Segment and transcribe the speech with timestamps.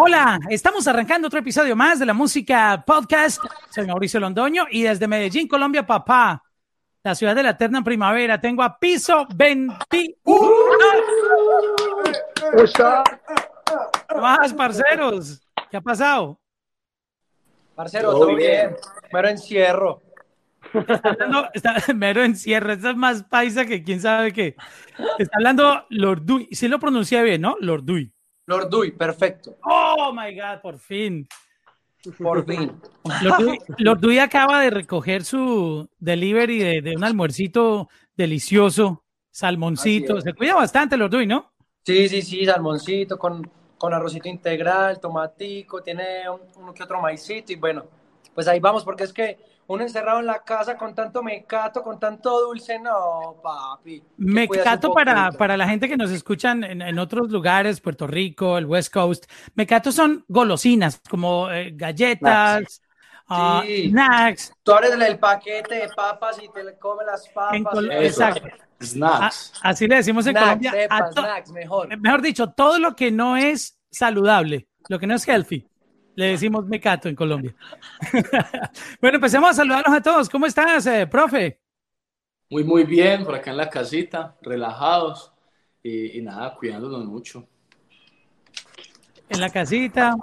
[0.00, 3.42] Hola, estamos arrancando otro episodio más de la música podcast.
[3.68, 6.40] Soy Mauricio Londoño y desde Medellín, Colombia, papá,
[7.02, 10.14] la ciudad de la eterna primavera, tengo a piso 21.
[12.40, 13.02] ¿Cómo está?
[14.08, 15.42] ¿Qué más, parceros?
[15.68, 16.38] ¿Qué ha pasado?
[17.74, 18.76] Parcero, todo, bien.
[19.12, 20.00] Mero encierro.
[20.74, 24.54] Está hablando, está, mero encierro, eso es más paisa que quién sabe qué.
[25.18, 27.56] Está hablando Lorduy, sí lo pronuncié bien, ¿no?
[28.48, 29.58] Lorduy, perfecto.
[29.62, 31.28] Oh my God, por fin.
[32.16, 32.72] Por fin.
[33.76, 40.18] Lorduy acaba de recoger su delivery de, de un almuercito delicioso, salmoncito.
[40.22, 41.52] Se cuida bastante, Lorduy, ¿no?
[41.84, 47.52] Sí, sí, sí, salmoncito con, con arrocito integral, tomatico, tiene un- uno que otro maicito
[47.52, 47.84] y bueno,
[48.34, 49.36] pues ahí vamos porque es que
[49.68, 54.00] uno encerrado en la casa con tanto mecato, con tanto dulce, no, papi.
[54.00, 57.30] que Me cuidas un cato para, para la gente que nos escuchan en, en otros
[57.30, 59.26] lugares, Puerto Rico, el West Coast.
[59.54, 62.82] Mecato son golosinas, como eh, galletas,
[63.28, 63.90] ah, Sí.
[63.90, 64.52] snacks.
[64.62, 67.54] Tú abres el, paquete de papas y te comes las papas.
[67.56, 68.46] En Col- y- Exacto.
[68.80, 69.52] A- Snacks.
[69.62, 71.10] así le decimos en Snacks, Colombia.
[71.12, 71.98] snacks, mejor.
[71.98, 75.66] mejor dicho, todo lo que no es saludable, lo que no es healthy,
[76.18, 77.54] le decimos mecato en Colombia.
[79.00, 80.28] bueno, empecemos a saludarlos a todos.
[80.28, 81.60] ¿Cómo estás, eh, profe?
[82.50, 85.30] Muy, muy bien, por acá en la casita, relajados
[85.80, 87.46] y, y nada, cuidándonos mucho.
[89.28, 90.16] En la casita.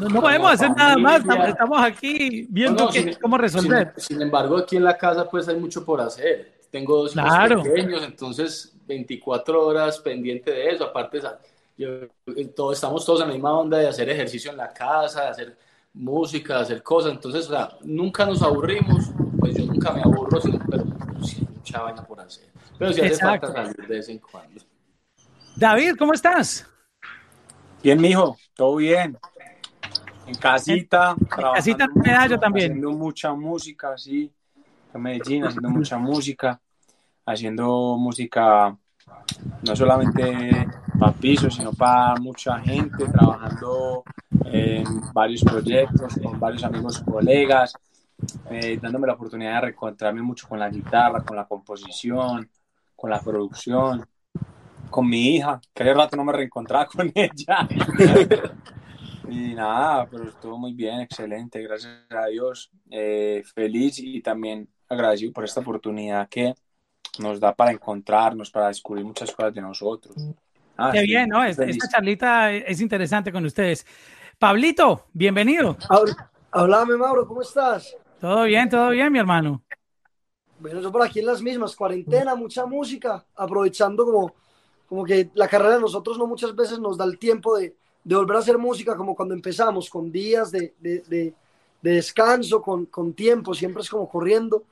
[0.00, 3.92] No, no podemos hacer nada más, estamos, aquí viendo No, no, qué- sin- cómo resolver.
[3.96, 6.58] Sin, sin embargo, aquí en la casa pues hay mucho por hacer.
[6.70, 7.62] Tengo dos hijos Claro.
[7.62, 10.84] pequeños, entonces 24 horas pendiente de eso.
[10.84, 11.20] Aparte,
[11.80, 12.08] yo,
[12.54, 15.58] todo, estamos todos en la misma onda de hacer ejercicio en la casa, de hacer
[15.94, 17.12] música, de hacer cosas.
[17.12, 19.10] Entonces, o sea, nunca nos aburrimos.
[19.38, 20.84] Pues yo nunca me aburro, sino- pero
[21.24, 22.50] sí hay mucha vaina por hacer.
[22.78, 23.46] Pero sí hace Exacto.
[23.46, 24.60] falta salir de vez en cuando.
[25.56, 26.66] David, ¿cómo estás?
[27.82, 29.18] Bien, mijo, todo bien.
[30.26, 32.72] En casita, trabajando casita, mucho, me da yo también.
[32.72, 34.30] Haciendo mucha música, sí.
[34.92, 36.60] En Medellín, haciendo mucha música.
[37.24, 38.76] Haciendo música
[39.62, 40.66] no solamente
[40.98, 43.06] para piso, sino para mucha gente.
[43.08, 44.04] Trabajando
[44.46, 47.74] en varios proyectos con varios amigos y colegas.
[48.50, 52.48] eh, dándome la oportunidad de reencontrarme mucho con la guitarra, con la composición,
[52.94, 54.04] con la producción
[54.90, 57.68] con mi hija, que hace rato no me reencontraba con ella.
[59.28, 62.70] y nada, pero estuvo muy bien, excelente, gracias a Dios.
[62.90, 66.54] Eh, feliz y también agradecido por esta oportunidad que
[67.18, 70.16] nos da para encontrarnos, para descubrir muchas cosas de nosotros.
[70.76, 71.42] Ah, Qué sí, bien, ¿no?
[71.44, 73.86] Esta, charlita es interesante con ustedes.
[74.38, 75.76] Pablito, bienvenido.
[76.52, 77.94] Háblame, Mauro, ¿cómo estás?
[78.20, 79.62] Todo bien, todo bien, mi hermano.
[80.58, 84.34] Bueno, yo por aquí en las mismas, cuarentena, mucha música, aprovechando como,
[84.88, 88.14] como que la carrera de nosotros no muchas veces nos da el tiempo de, de
[88.16, 91.34] volver a hacer música como cuando empezamos, con días de, de- de-
[91.82, 94.64] de descanso, con, con tiempo, siempre es como corriendo.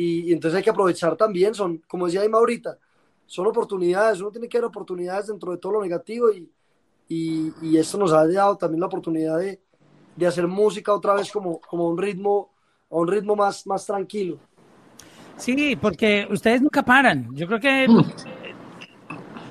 [0.00, 2.78] Y, y entonces hay que aprovechar también, son, como decía Ima ahorita,
[3.26, 6.48] son oportunidades, uno tiene que ver oportunidades dentro de todo lo negativo y,
[7.08, 9.60] y, y esto nos ha dado también la oportunidad de,
[10.14, 12.50] de hacer música otra vez como, como a un ritmo,
[12.88, 14.38] a un ritmo más, más tranquilo.
[15.36, 17.34] Sí, porque ustedes nunca paran.
[17.34, 17.86] Yo creo que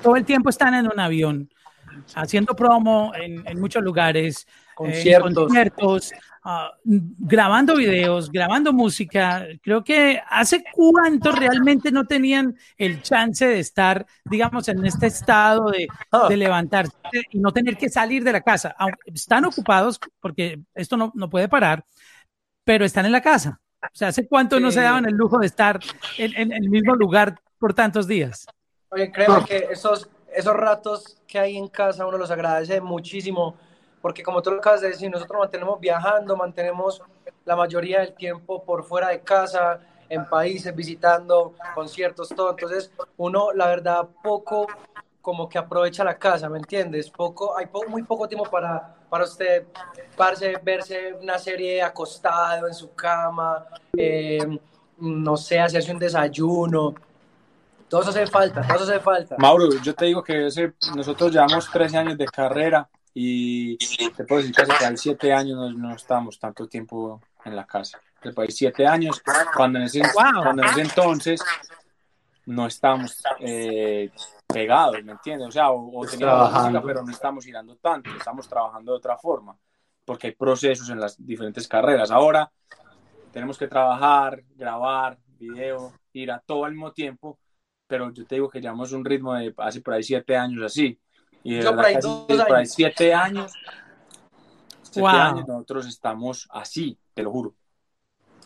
[0.02, 1.50] todo el tiempo están en un avión,
[2.14, 5.34] haciendo promo en, en muchos lugares, eh, Conciertos.
[5.34, 6.12] conciertos,
[6.50, 9.46] ah, grabando videos, grabando música.
[9.62, 15.70] Creo que hace cuánto realmente no tenían el chance de estar, digamos, en este estado
[15.70, 16.26] de, Ah.
[16.28, 16.92] de levantarse
[17.30, 18.74] y no tener que salir de la casa.
[18.78, 21.84] Aunque están ocupados porque esto no, no puede parar,
[22.64, 23.60] pero están en la casa.
[23.82, 24.76] O sea, ¿hace cuánto no Sí.
[24.76, 25.78] se daban el lujo de estar
[26.16, 28.46] en, en el mismo lugar por tantos días?
[28.90, 33.56] Oye, créeme que esos, esos ratos que hay en casa uno los agradece muchísimo,
[34.08, 37.02] porque como tú lo acabas de decir, nosotros mantenemos viajando, mantenemos
[37.44, 42.52] la mayoría del tiempo por fuera de casa, en países, visitando conciertos, todo.
[42.52, 44.66] Entonces, uno, la verdad, poco
[45.20, 47.10] como que aprovecha la casa, ¿me entiendes?
[47.10, 49.66] Poco, hay po- muy poco tiempo para, para usted
[50.16, 54.58] parce, verse una serie acostado en su cama, eh,
[55.00, 56.94] no sé, hacerse un desayuno.
[57.90, 59.34] Todo eso hace falta, todo eso hace falta.
[59.36, 63.76] Mauro, yo te digo que ese- nosotros llevamos 13 años de carrera y
[64.16, 68.00] te puedo decir que ya 7 años no, no estamos tanto tiempo en la casa.
[68.22, 69.22] Después de 7 años,
[69.56, 70.42] cuando en ese, Wow.
[70.42, 71.40] cuando en ese entonces
[72.46, 74.10] no estamos eh,
[74.46, 75.48] pegados, ¿me entiendes?
[75.48, 76.18] O sea, o, o teníamos
[76.50, 76.70] Trabajando.
[76.80, 79.56] música, pero no estamos girando tanto, estamos trabajando de otra forma,
[80.04, 82.10] porque hay procesos en las diferentes carreras.
[82.10, 82.50] Ahora
[83.32, 87.38] tenemos que trabajar, grabar, video, gira, todo al mismo tiempo,
[87.86, 90.98] pero yo te digo que llevamos un ritmo de hace por ahí siete años así.
[91.44, 92.72] Y de Yo por ahí casi dos por ahí años.
[92.72, 93.52] siete años,
[94.82, 95.10] siete Wow.
[95.16, 97.54] años nosotros estamos así, te lo juro.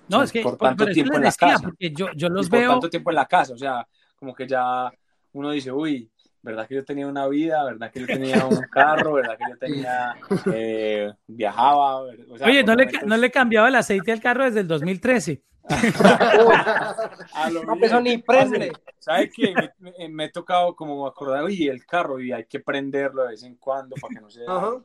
[0.08, 1.64] No, es que por tanto tiempo en la decía, casa.
[1.64, 2.70] porque yo, yo los por veo.
[2.72, 3.86] tanto tiempo en la casa, o sea,
[4.16, 4.92] como que ya
[5.32, 6.10] uno dice, uy,
[6.42, 9.56] verdad que yo tenía una vida, verdad que yo tenía un carro, verdad que yo
[9.56, 10.14] tenía,
[10.52, 12.02] eh, viajaba.
[12.02, 14.68] o sea, Oye, no le, momentos- no le cambiaba el aceite al carro desde el
[14.68, 15.42] 2013.
[15.68, 18.72] A lo No, eso ni prende.
[18.98, 19.54] ¿Sabes qué?
[19.56, 23.30] Me, me- me he tocado como acordar, oye, el carro, y hay que prenderlo de
[23.30, 24.44] vez en cuando para que no se...
[24.46, 24.80] Ajá.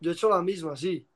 [0.00, 1.06] Yo he hecho la misma, sí.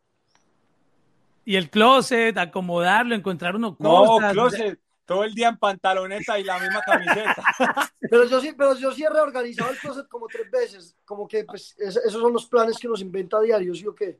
[1.45, 4.33] Y el closet, acomodarlo, encontrar uno No, cosas.
[4.33, 7.43] closet, todo el día en pantaloneta y la misma camiseta.
[8.11, 10.97] Pero yo sí, pero yo sí he reorganizado el closet como tres veces.
[11.05, 13.95] Como que pues, es- esos son los planes que nos inventa a diario, ¿sí o
[13.95, 14.19] qué?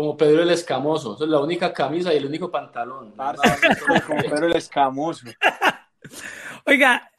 [0.00, 1.14] Como Pedro el Escamoso.
[1.14, 3.12] Esa es la única camisa y el único pantalón.
[4.06, 5.26] Como Pedro el escamoso.
[6.64, 7.10] Oiga,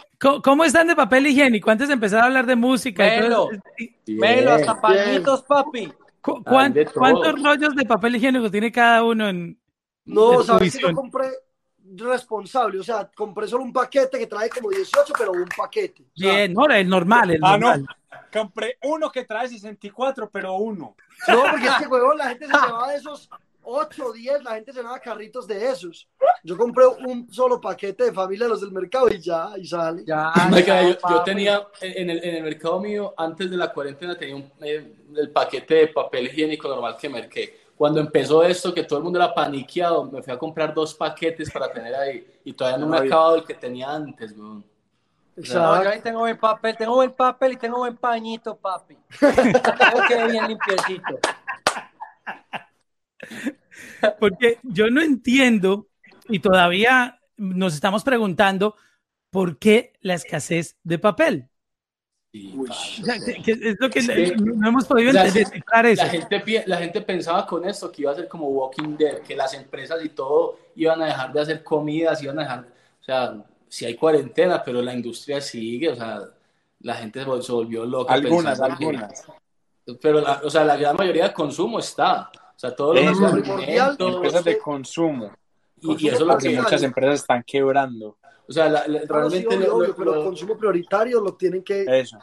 [0.44, 1.70] ¿cómo, están de papel higiénico?
[1.70, 3.06] Antes de empezar a hablar de música.
[3.06, 3.52] y Melo.
[3.52, 3.62] eso,
[4.08, 4.20] Bien.
[4.20, 5.94] Melo, hasta pañitos, papi.
[6.22, 6.96] ¿cu- Hay cuán- de todo.
[6.96, 9.60] ¿Cuántos rollos de papel higiénico tiene cada uno en,
[10.06, 11.30] No, sabes que yo compré
[11.98, 16.02] responsable, o sea, compré solo un paquete que trae como 18, pero un paquete.
[16.02, 17.74] O sea, Bien, no, el normal, el Ah, no.
[18.32, 20.96] Compré uno que trae 64, pero uno.
[21.28, 23.30] No, porque es que, huevón, la gente se llevaba de esos
[23.64, 26.08] 8 o 10, la gente se llevaba carritos de esos.
[26.44, 30.04] Yo compré un solo paquete de familia de los del mercado y ya, y sale.
[30.06, 34.18] Ya, Marica, yo, yo tenía en el, en el mercado mío, antes de la cuarentena,
[34.18, 37.62] tenía un, eh, el paquete de papel higiénico normal que merqué.
[37.76, 41.50] Cuando empezó esto, que todo el mundo era paniqueado, me fui a comprar dos paquetes
[41.50, 42.28] para tener ahí.
[42.44, 43.08] Y todavía no me he Ay.
[43.08, 44.64] acabado el que tenía antes, weón.
[45.42, 45.90] No, yo Exacto.
[45.90, 48.98] ahí tengo buen papel, tengo buen papel y tengo buen pañito, papi.
[49.20, 51.20] Tengo que bien limpiecito.
[54.20, 55.88] Porque yo no entiendo
[56.28, 58.76] y todavía nos estamos preguntando
[59.30, 61.48] por qué la escasez de papel.
[62.34, 65.86] Sí, O sea, que- que es lo que Es que- no hemos podido La- descifrar
[65.86, 66.04] eso.
[66.04, 69.36] La gente, la gente pensaba con esto que iba a ser como Walking Dead, que
[69.36, 72.60] las empresas y todo iban a dejar de hacer comidas, iban a dejar,
[73.02, 73.36] o sea,
[73.72, 76.20] si hay cuarentena, pero la industria sigue, o sea,
[76.82, 78.14] la gente se vol- se volvió loca.
[78.14, 79.26] Algunas, pensando que- algunas.
[80.02, 83.06] pero, la, o sea, la gran mayoría de consumo está, o sea, todo lo que
[83.08, 85.32] Eso, es primordial, alimentos, Empresas de consumo.
[85.82, 88.18] y, y eso es lo que, muchas empresas están quebrando.
[88.48, 91.22] o sea, la- la- Ah, sí, realmente obvio, lo- obvio, lo- pero el consumo prioritario
[91.22, 92.18] lo tienen que, Eso.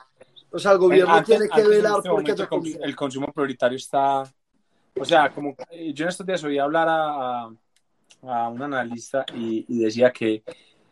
[0.50, 3.76] o sea, el gobierno Antes- tiene que velar este porque el cons- el consumo prioritario
[3.78, 4.22] está,
[5.00, 7.50] o sea, como eh, yo en estos días oí hablar a, a-
[8.22, 10.42] a un analista y, y decía que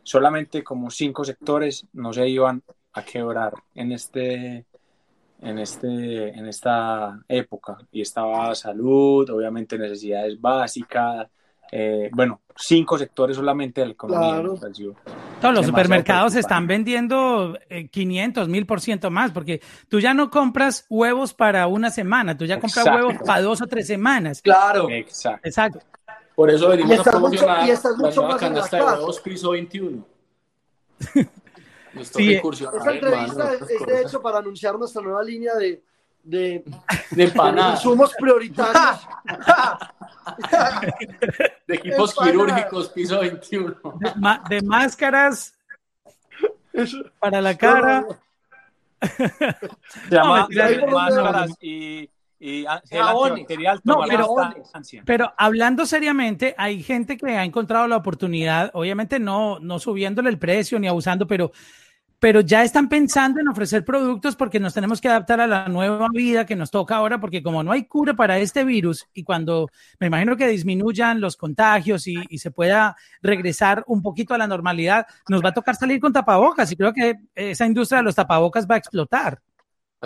[0.07, 2.63] solamente como cinco sectores no se iban
[2.93, 4.65] a quebrar en este
[5.43, 11.27] en este en esta época y estaba salud obviamente necesidades básicas
[11.73, 14.53] eh, bueno cinco sectores solamente de la economía Claro.
[14.55, 14.95] me pareció
[15.41, 16.39] Todos los supermercados preocupante.
[16.41, 21.67] están vendiendo eh, 500, 1000 por ciento más, porque tú ya no compras huevos para
[21.67, 23.09] una semana, tú ya compras Exacto.
[23.09, 24.41] huevos para dos o tres semanas.
[24.41, 24.89] Claro.
[24.89, 25.81] exacto Exacto.
[26.37, 28.77] Por eso venimos Y a estás mucho- promocionar y estás la mucho nueva la canasta
[28.77, 30.07] de huevos piso 21.
[31.95, 35.83] Nos Sí, Esta entrevista hermano, es, es de hecho para anunciar nuestra nueva línea de,
[36.23, 36.63] de,
[37.11, 39.01] de consumos prioritarios.
[41.67, 42.33] de equipos empanadas.
[42.33, 43.71] quirúrgicos piso 21.
[43.99, 45.55] De, ma- de máscaras
[47.19, 48.07] para la cara.
[50.11, 50.49] No, no,
[51.33, 51.47] no.
[51.61, 53.31] y, y a- gel Jabones.
[53.33, 54.35] antibacterial No, pero-.
[55.05, 60.39] Pero hablando seriamente, hay gente que ha encontrado la oportunidad, obviamente no, no subiéndole el
[60.39, 61.53] precio ni abusando, pero,
[62.19, 66.09] pero ya están pensando en ofrecer productos porque nos tenemos que adaptar a la nueva
[66.13, 69.69] vida que nos toca ahora, porque como no hay cura para este virus y cuando
[70.01, 74.47] me imagino que disminuyan los contagios y, y se pueda regresar un poquito a la
[74.47, 78.15] normalidad, nos va a tocar salir con tapabocas y creo que esa industria de los
[78.15, 79.41] tapabocas va a explotar.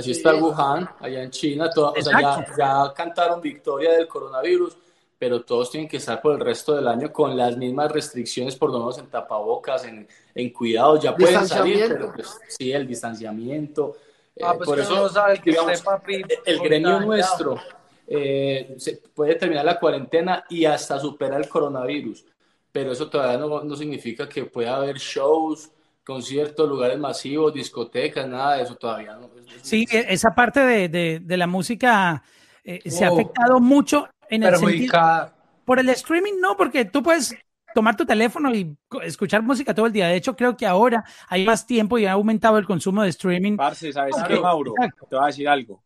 [0.00, 4.76] Así está Wuhan, allá en China, todo- o sea, ya, ya cantaron victoria del coronavirus,
[5.18, 8.70] pero todos tienen que estar por el resto del año con las mismas restricciones, por
[8.70, 13.96] lo menos en tapabocas, en, en cuidados, ya pueden salir, pero pues, sí, el distanciamiento.
[14.34, 16.14] eh, Ah, pues por eso, uno sabe que digamos, usted, papi,
[16.46, 17.00] el gremio contagiado.
[17.06, 17.58] nuestro
[18.06, 22.24] eh, se puede terminar la cuarentena y hasta superar el coronavirus,
[22.72, 25.70] pero eso todavía no, no significa que pueda haber shows,
[26.10, 29.30] conciertos, lugares masivos, discotecas, nada de eso todavía no.
[29.62, 32.22] Sí, e- esa parte de, de, de la música
[32.64, 33.14] eh, se ha Oh.
[33.14, 35.32] afectado mucho en el sentido,
[35.64, 37.34] por el streaming no, porque tú puedes
[37.74, 40.08] tomar tu teléfono y escuchar música todo el día.
[40.08, 43.56] De hecho, creo que ahora hay más tiempo y ha aumentado el consumo de streaming.
[43.56, 44.74] Parce, ¿sabes qué, Mauro?
[44.76, 45.06] exacto.
[45.08, 45.80] Te voy a decir algo.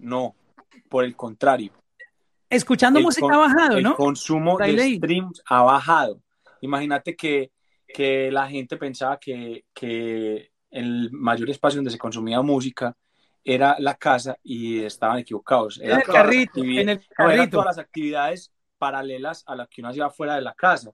[0.00, 0.34] No,
[0.88, 1.70] por el contrario.
[2.48, 3.94] Escuchando El música con- ha bajado, el ¿no?
[3.94, 6.18] consumo Por ahí de streams ha bajado.
[6.62, 7.50] Imagínate que,
[7.92, 12.96] que la gente pensaba que, que el mayor espacio donde se consumía música
[13.44, 15.80] era la casa y estaban equivocados.
[15.80, 17.50] En el carrito, en el no, eran carrito.
[17.50, 20.90] todas las actividades paralelas a las que uno hacía fuera de la casa.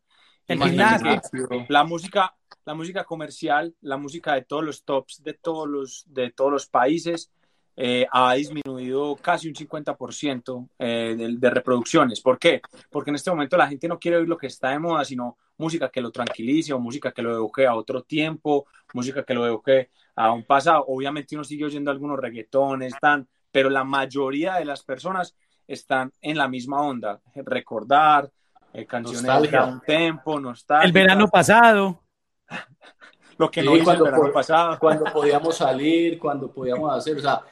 [0.46, 1.20] El gimnasio.
[1.68, 2.34] la música,
[2.64, 6.66] la música comercial, la música de todos los tops de todos los, de todos los
[6.68, 7.32] países
[7.76, 12.20] eh, ha disminuido casi un 50% eh, de, de reproducciones.
[12.20, 12.62] ¿Por qué?
[12.90, 15.36] Porque en este momento la gente no quiere oír lo que está de moda, sino
[15.58, 19.46] música que lo tranquilice o música que lo evoque a otro tiempo, música que lo
[19.46, 20.84] evoque a un pasado.
[20.88, 25.34] Obviamente uno sigue oyendo algunos reggaetones, están, pero la mayoría de las personas
[25.66, 27.20] están en la misma onda.
[27.34, 28.30] Recordar
[28.72, 29.62] eh, canciones Nostalgia.
[29.66, 30.86] de un tempo, nostalgia.
[30.86, 32.02] El verano pasado.
[33.38, 34.78] Lo que Sí, no el cuando verano por- pasado.
[34.80, 37.42] cuando podíamos salir, cuando podíamos hacer, o sea,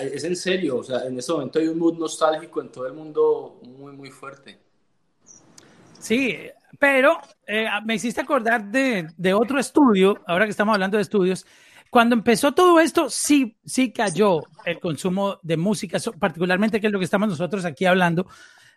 [0.00, 2.92] es en serio, o sea, en este momento hay un mood nostálgico en todo el
[2.94, 4.58] mundo muy, muy fuerte.
[5.98, 6.36] Sí,
[6.78, 11.46] pero eh, me hiciste acordar de, de otro estudio, ahora que estamos hablando de estudios.
[11.90, 16.98] Cuando empezó todo esto, sí, sí cayó el consumo de música, particularmente que es lo
[16.98, 18.26] que estamos nosotros aquí hablando,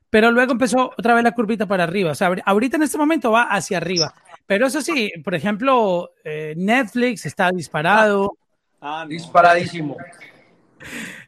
[0.10, 2.12] pero luego empezó otra vez la curvita para arriba.
[2.12, 4.14] O sea, ahori- ahorita en este momento va hacia arriba.
[4.46, 8.38] Pero eso sí, por ejemplo, eh, Netflix está disparado,
[8.80, 9.10] Ah, no.
[9.10, 9.98] Disparadísimo.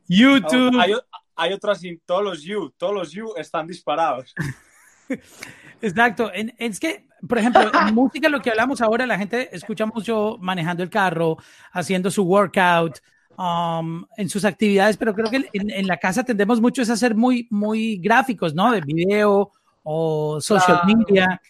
[0.07, 0.79] YouTube.
[0.79, 0.93] Hay,
[1.35, 4.35] hay otras, todos los You, todos los You están disparados.
[5.81, 6.31] Exacto.
[6.33, 10.37] En- es que, por ejemplo, en música, lo que hablamos ahora, la gente escucha mucho
[10.39, 11.37] manejando el carro,
[11.71, 12.99] haciendo su workout,
[13.37, 16.97] um, en sus actividades, pero creo que en, en la casa tendemos mucho es a
[16.97, 18.71] ser muy, muy gráficos, ¿no?
[18.71, 19.51] De video
[19.83, 21.41] o social media.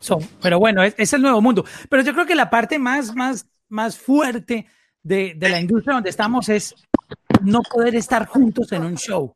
[0.00, 1.64] So, pero bueno, es, es el nuevo mundo.
[1.88, 4.66] Pero yo creo que la parte más, más, más fuerte
[5.02, 6.74] de, de la industria donde estamos es
[7.42, 9.34] no poder estar juntos en un show.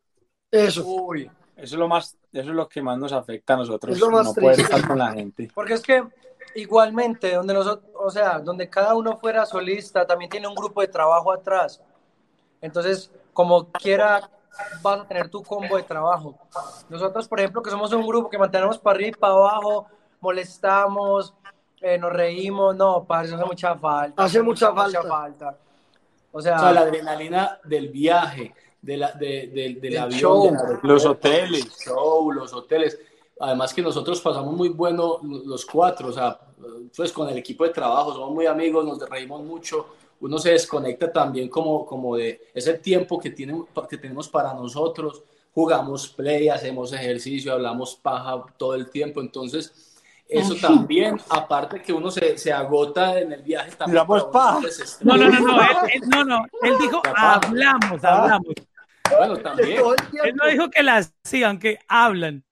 [0.51, 0.87] Eso.
[0.87, 1.29] Uy.
[1.63, 4.11] Eso es lo más, eso es lo que más nos afecta a nosotros, Es lo
[4.11, 4.75] más no poder triste.
[4.75, 5.49] estar con la gente.
[5.55, 6.03] Porque es que
[6.57, 10.89] igualmente, donde nosotros, o sea, donde cada uno fuera solista, también tiene un grupo de
[10.89, 11.81] trabajo atrás.
[12.61, 14.29] Entonces, como quiera,
[14.83, 16.37] vas a tener tu combo de trabajo.
[16.89, 19.87] Nosotros, por ejemplo, que somos un grupo que mantenemos para arriba y para abajo,
[20.21, 21.33] molestamos,
[21.81, 24.23] eh, nos reímos, no, para eso hace mucha falta.
[24.25, 25.57] Hace mucha falta.
[26.33, 30.21] O sea, O sea, la adrenalina del viaje, de la, de, de- del Del avión,
[30.21, 30.45] show.
[30.45, 31.65] del aeropuerto, Los hoteles.
[31.65, 32.99] el show, los hoteles.
[33.41, 36.39] Además que nosotros pasamos muy bueno los cuatro, o sea,
[36.97, 39.87] pues con el equipo de trabajo, somos muy amigos, nos reímos mucho,
[40.21, 45.23] uno se desconecta también como, como de ese tiempo que, tiene, que tenemos para nosotros,
[45.55, 49.73] jugamos play, hacemos ejercicio, hablamos paja todo el tiempo, entonces
[50.29, 54.61] eso también, aparte que uno se, se agota en el viaje, también uno paja.
[55.01, 58.55] No, no, no, no, él, él- no, no, él dijo hablamos, hablamos.
[59.27, 59.81] Bueno, también.
[60.25, 62.45] Él no dijo que las sigan, que hablan.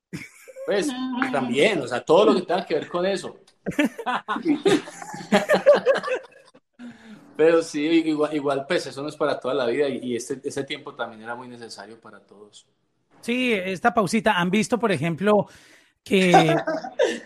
[0.66, 0.88] Pues
[1.32, 3.36] también, o sea, todo lo que tenga que ver con eso.
[7.36, 10.40] Pero sí, igual, igual, pues eso no es para toda la vida y, y este,
[10.44, 12.66] ese tiempo también era muy necesario para todos.
[13.20, 14.38] Sí, esta pausita.
[14.38, 15.48] Han visto, por ejemplo,
[16.04, 16.54] que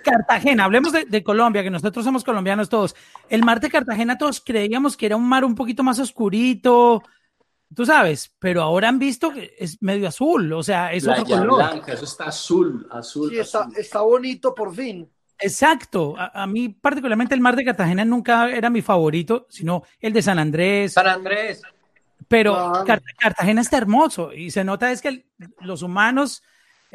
[0.04, 2.96] Cartagena, hablemos de, de Colombia, que nosotros somos colombianos todos.
[3.28, 7.02] El mar de Cartagena todos creíamos que era un mar un poquito más oscurito,
[7.74, 11.38] tú sabes, pero ahora han visto que es medio azul, o sea, es otro Playa
[11.40, 11.56] color.
[11.56, 13.72] blanca, eso está azul, azul, Sí, está, azul.
[13.76, 15.08] está bonito por fin.
[15.38, 16.14] Exacto.
[16.16, 20.22] A, a mí particularmente el mar de Cartagena nunca era mi favorito, sino el de
[20.22, 20.92] San Andrés.
[20.92, 21.62] San Andrés.
[22.28, 22.72] Pero
[23.18, 25.26] Cartagena está hermoso y se nota es que el-
[25.60, 26.42] los humanos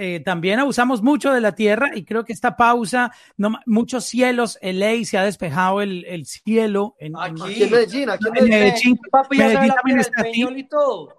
[0.02, 4.58] eh, también abusamos mucho de la tierra y creo que esta pausa, no, muchos cielos,
[4.62, 6.96] LA se ha despejado el, el cielo.
[7.00, 7.64] En, en- Aquí.
[7.64, 8.98] En Medellín, aquí en En Medellín.
[9.12, 10.40] Papi, ya se ve Medellín la también piedra está del así.
[10.40, 11.16] peñol y todo.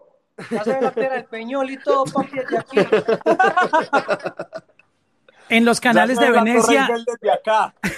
[0.50, 2.78] Ya se ve la del peñol y todo, papi, desde aquí.
[5.50, 7.75] en los canales de la Venecia, Eiffel desde acá.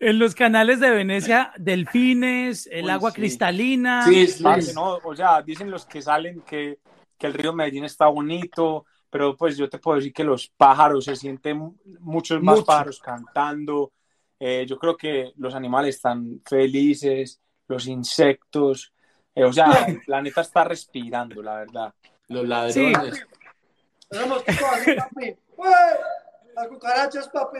[0.00, 3.16] en los canales de Venecia, delfines, el Uy, agua sí.
[3.16, 4.04] cristalina.
[4.06, 6.78] Sí, es- Parce, no, o sea, dicen los que salen que,
[7.18, 11.04] que el río Medellín está bonito, pero pues yo te puedo decir que los pájaros
[11.06, 12.66] se sienten muchos más Mucho.
[12.66, 13.92] pájaros cantando.
[14.38, 18.92] Eh, yo creo que los animales están felices, los insectos,
[19.34, 21.94] eh, o sea, el planeta está respirando, la verdad.
[22.28, 23.26] los ladrones.
[24.08, 25.36] Tenemos mosquitos así, papi.
[26.54, 27.58] Las cucarachas, papi.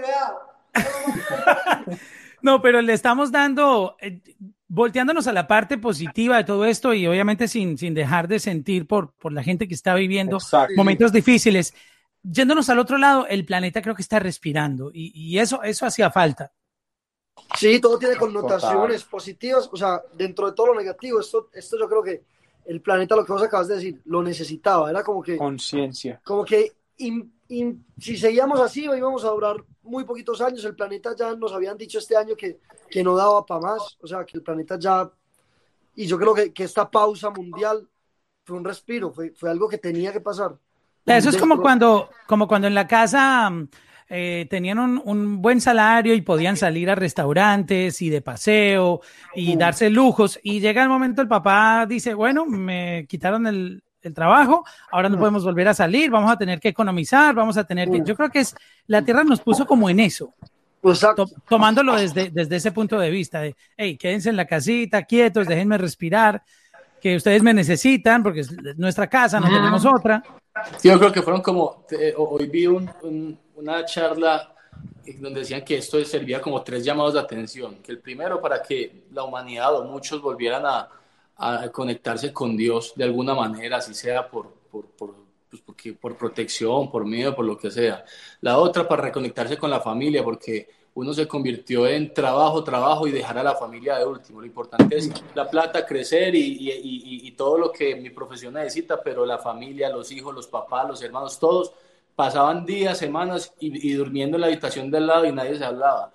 [2.41, 4.21] No, pero le estamos dando, eh,
[4.69, 8.87] volteándonos a la parte positiva de todo esto y obviamente sin, sin dejar de sentir
[8.87, 10.75] por, por la gente que está viviendo Exacto.
[10.77, 11.75] momentos difíciles.
[12.23, 16.11] Yéndonos al otro lado, el planeta creo que está respirando y, y eso, eso hacía
[16.11, 16.53] falta.
[17.57, 21.89] Sí, todo tiene connotaciones positivas, o sea, dentro de todo lo negativo, esto, esto yo
[21.89, 22.23] creo que
[22.67, 26.21] el planeta, lo que vos acabas de decir, lo necesitaba, era como que, Conciencia.
[26.25, 29.57] como que im- im- si seguíamos así íbamos a durar
[29.89, 33.45] muy poquitos años, el planeta ya nos habían dicho este año que, que no daba
[33.45, 35.11] para más, o sea, que el planeta ya,
[35.97, 37.89] y yo creo que, que esta pausa mundial
[38.45, 40.57] fue un respiro, fue, fue algo que tenía que pasar.
[41.05, 43.51] Eso es como cuando, como cuando en la casa
[44.09, 49.01] eh, tenían un, un, buen salario y podían salir a restaurantes y de paseo
[49.35, 50.39] y darse lujos.
[50.43, 55.19] Y llega el momento, el papá dice, bueno, me quitaron el, el trabajo, ahora no
[55.19, 58.03] podemos volver a salir, vamos a tener que economizar, vamos a tener que...
[58.05, 58.55] Yo creo que es,
[58.87, 60.33] la tierra nos puso como en eso.
[60.81, 65.49] To, tomándolo desde, desde ese punto de vista de, hey, quédense en la casita, quietos,
[65.49, 66.43] déjenme respirar,
[67.01, 70.23] que ustedes me necesitan porque es nuestra casa, no tenemos otra.
[70.83, 71.85] Yo creo que fueron como,
[72.17, 74.55] hoy vi un, un, una charla
[75.19, 79.05] donde decían que esto servía como tres llamados de atención, que el primero para que
[79.13, 80.89] la humanidad o muchos volvieran a,
[81.39, 85.15] a conectarse con Dios de alguna manera, así sea por, por, por,
[85.49, 88.05] pues porque, por protección, por miedo, por lo que sea.
[88.41, 93.13] La otra para reconectarse con la familia, porque uno se convirtió en trabajo, trabajo y
[93.13, 94.41] dejar a la familia de último.
[94.41, 99.01] Lo importante es la plata, crecer y, y, y, todo lo que mi profesión necesita,
[99.01, 101.73] pero la familia, los hijos, los papás, los hermanos, todos
[102.17, 106.11] pasaban días, semanas y, durmiendo en la habitación del lado y nadie se hablaba.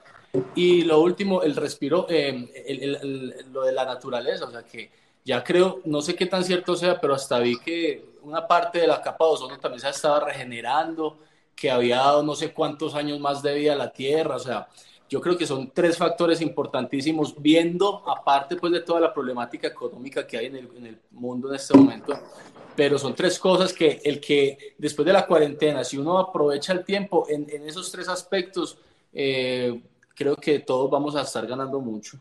[0.54, 4.92] Y lo último, el respiro, eh, el, lo de la naturaleza, o sea que
[5.26, 8.88] ya creo, no sé qué tan cierto sea, pero hasta vi que una parte de
[8.88, 11.18] la capa de ozono también se estaba regenerando,
[11.56, 14.68] que había dado no sé cuántos años más de vida a la Tierra, o sea,
[15.10, 20.26] yo creo que son tres factores importantísimos, viendo aparte pues de toda la problemática económica
[20.26, 22.14] que hay en el, en el mundo en este momento,
[22.76, 26.84] pero son tres cosas que el que después de la cuarentena, si uno aprovecha el
[26.84, 28.78] tiempo en, en esos tres aspectos,
[29.14, 29.80] eh,
[30.16, 32.20] creo que todos vamos a estar ganando mucho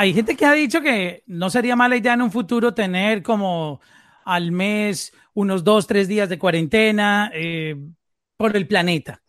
[0.00, 3.82] hay gente que ha dicho que no sería mala idea en un futuro tener como
[4.24, 7.76] al mes unos dos, tres días de cuarentena eh,
[8.38, 9.20] por el planeta.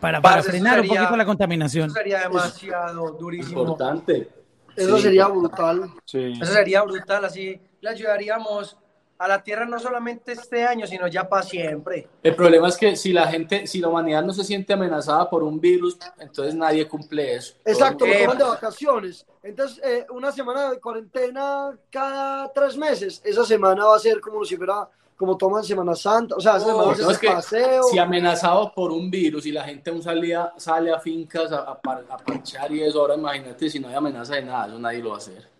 [0.00, 1.90] Para, para frenar un poquito la contaminación.
[1.90, 3.60] Eso sería demasiado durísimo.
[3.60, 4.30] Importante.
[4.74, 5.92] Eso sería brutal.
[6.06, 6.38] Sí.
[6.40, 7.26] Eso sería brutal.
[7.26, 8.78] Así le ayudaríamos
[9.22, 12.08] a la Tierra no solamente este año, sino ya para siempre.
[12.24, 15.44] El problema es que si la gente, si la humanidad no se siente amenazada por
[15.44, 17.54] un virus, entonces nadie cumple eso.
[17.64, 19.24] Exacto, lo toman de vacaciones.
[19.44, 24.44] Entonces, eh, una semana de cuarentena cada tres meses, esa semana va a ser como
[24.44, 27.84] si fuera como toman Semana Santa, o sea, esa semana no, es que paseo.
[27.84, 31.80] Si amenazado por un virus y la gente aún salía, sale a fincas a, a,
[32.10, 35.10] a panchar y eso, ahora imagínate si no hay amenaza de nada, eso nadie lo
[35.10, 35.51] va a hacer.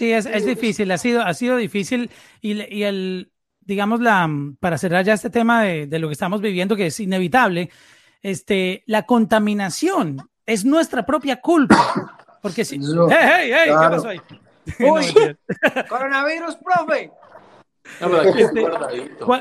[0.00, 2.10] Sí, es, es difícil, ha sido, ha sido difícil
[2.40, 4.26] y, y, el, digamos, la,
[4.58, 7.68] para cerrar ya este tema de, de, lo que estamos viviendo, que es inevitable,
[8.22, 12.16] este, la contaminación es nuestra propia culpa.
[12.40, 12.78] Porque si...
[12.78, 13.64] No, ¡Hey, hey, hey!
[13.66, 13.90] Claro.
[13.90, 14.20] ¿Qué pasó ahí?
[14.78, 15.36] ¡Uy!
[15.90, 17.12] ¡Coronavirus, profe!
[18.00, 18.66] No, este,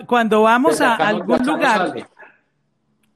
[0.08, 1.93] cuando vamos a algún lugar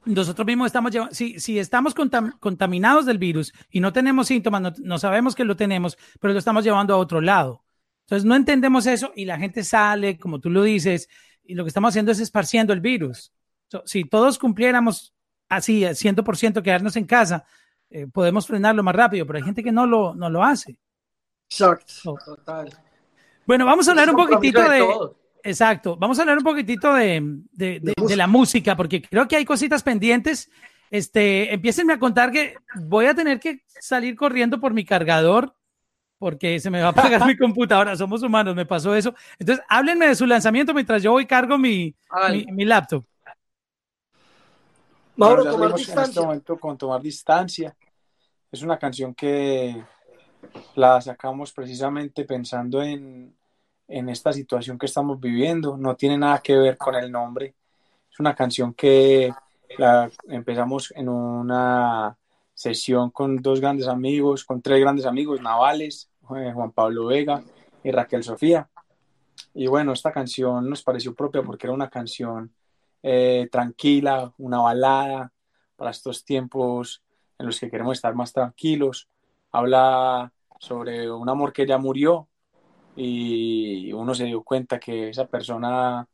[0.06, 4.62] nosotros mismos estamos llevando, si, si estamos contam, contaminados del virus y no tenemos síntomas,
[4.62, 7.64] no, no, sabemos que lo tenemos, pero lo estamos llevando a otro lado.
[8.06, 11.08] Entonces no entendemos eso y la gente sale, como tú lo dices,
[11.44, 13.32] y lo que estamos haciendo es esparciendo el virus.
[13.68, 15.14] So, si todos cumpliéramos
[15.50, 17.46] así, 100% quedarnos en casa,
[17.90, 20.78] eh, podemos frenarlo más rápido, pero hay gente que no lo, no lo hace.
[21.50, 21.94] Exacto.
[21.94, 22.70] So, Total.
[23.46, 24.80] Bueno, vamos a hablar un poquitito de...
[24.80, 25.98] de Exacto.
[25.98, 29.46] Vamos a hablar un poquitito de, de, de, de, la música, porque creo que hay
[29.46, 30.50] cositas pendientes.
[30.90, 35.54] Este, empiecenme a contar que voy a tener que salir corriendo por mi cargador
[36.24, 37.98] porque se me va a apagar mi computadora.
[37.98, 39.14] Somos humanos, me pasó eso.
[39.38, 41.94] Entonces, háblenme de su lanzamiento mientras yo voy y cargo mi,
[42.32, 43.04] mi, mi, laptop.
[45.18, 46.04] Mauro, tomar distancia.
[46.04, 47.76] En este momento con tomar distancia.
[48.50, 49.84] Es una canción que
[50.76, 53.36] la sacamos precisamente pensando en,
[53.88, 55.78] en esta situación que estamos viviendo.
[55.78, 57.56] No tiene nada que ver con el nombre.
[58.12, 59.34] Es una canción que
[59.78, 62.16] la empezamos en una
[62.54, 67.44] sesión con dos grandes amigos, con tres grandes amigos navales, eh, Juan Pablo Vega
[67.84, 68.70] y Raquel Sofía.
[69.54, 72.54] Y bueno, esta canción nos pareció propia porque era una canción
[73.02, 75.32] eh, tranquila, una balada
[75.76, 77.04] para estos tiempos
[77.38, 79.10] en los que queremos estar más tranquilos.
[79.52, 82.28] Habla sobre un amor que ya murió,
[82.96, 86.08] y uno se dio cuenta que esa persona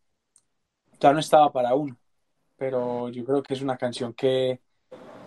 [0.99, 1.97] ya no estaba para uno.
[2.57, 4.61] Pero yo creo que es una canción que,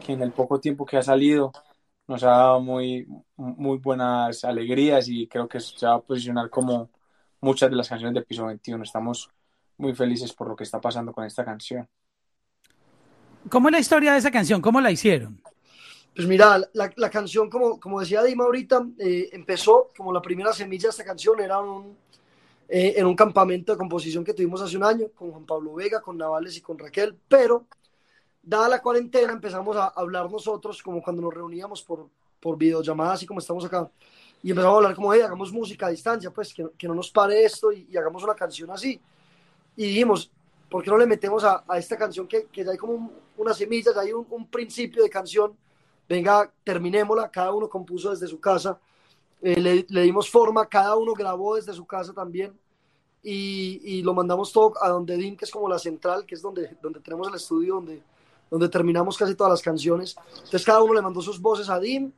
[0.09, 1.53] en el poco tiempo que ha salido
[2.09, 6.91] nos ha dado muy, muy buenas alegrías y creo que se va a posicionar como
[7.41, 8.83] muchas de las canciones de Piso 21.
[8.83, 9.31] Estamos
[9.79, 11.88] muy felices por lo que está pasando con esta canción.
[13.49, 14.61] ¿Cómo es la historia de esa canción?
[14.61, 15.41] ¿Cómo la hicieron?
[16.14, 20.53] Pues mira, la, la canción, como, como decía Dima ahorita, eh, empezó como la primera
[20.53, 21.96] semilla de esta canción, era un,
[22.68, 26.01] eh, en un campamento de composición que tuvimos hace un año con Juan Pablo Vega,
[26.01, 27.66] con Navales y con Raquel, pero
[28.42, 32.09] dada la cuarentena, empezamos a hablar nosotros como cuando nos reuníamos por,
[32.40, 33.90] por videollamadas, así como estamos acá.
[34.42, 37.11] Y empezamos a hablar como, hey, hagamos música a distancia, pues que, que no nos
[37.11, 39.01] pare esto y, y, hagamos una canción así.
[39.77, 40.31] Y dijimos,
[40.68, 43.12] ¿por qué no le metemos a, a esta canción que, que, ya hay como un,
[43.37, 45.57] una semilla, ya hay un, un, principio de canción?
[46.12, 48.79] Venga, terminémosla, cada uno compuso desde su casa,
[49.40, 52.53] eh, le, le, dimos forma, cada uno grabó desde su casa también.
[53.22, 56.42] Y, y, lo mandamos todo a donde DIN, que es como la central, que es
[56.42, 58.03] donde, donde tenemos el estudio, donde,
[58.51, 60.14] donde terminamos casi todas las canciones.
[60.35, 62.12] Entonces cada uno le mandó sus voces a DIM,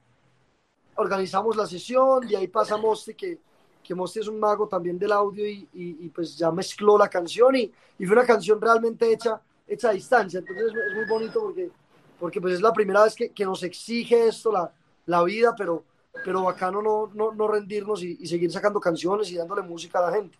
[0.97, 3.39] organizamos la sesión, de ahí pasa Mosti, que,
[3.81, 7.09] que Mosti es un mago también del audio y, y, y pues ya mezcló la
[7.09, 10.41] canción y, y, fue una canción realmente hecha, hecha a distancia.
[10.41, 11.71] Entonces es, es muy bonito porque,
[12.19, 14.73] porque pues es la primera vez que, que nos exige esto la,
[15.07, 15.85] la, vida, pero,
[16.25, 20.11] pero bacano no, no, no rendirnos y, y seguir sacando canciones y dándole música a
[20.11, 20.39] la gente.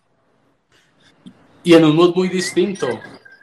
[1.63, 2.87] Y en un mood muy distinto,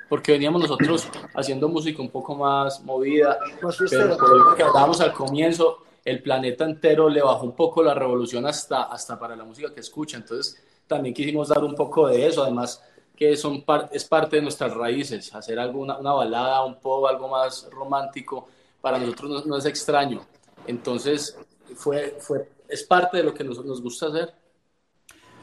[0.09, 5.01] porque veníamos nosotros haciendo música un poco más movida, Más pero por lo que hablábamos
[5.01, 9.45] al comienzo, el planeta entero le bajó un poco la revolución hasta, hasta para la
[9.45, 12.83] música que escucha, entonces también quisimos dar un poco de eso, además
[13.17, 17.29] que son par es parte de nuestras raíces, hacer algo, una, balada, un pop, algo
[17.29, 18.49] más romántico,
[18.81, 20.23] para nosotros no, no es extraño,
[20.67, 21.37] entonces
[21.77, 24.35] fue, fue, es parte de lo que nos, nos gusta hacer.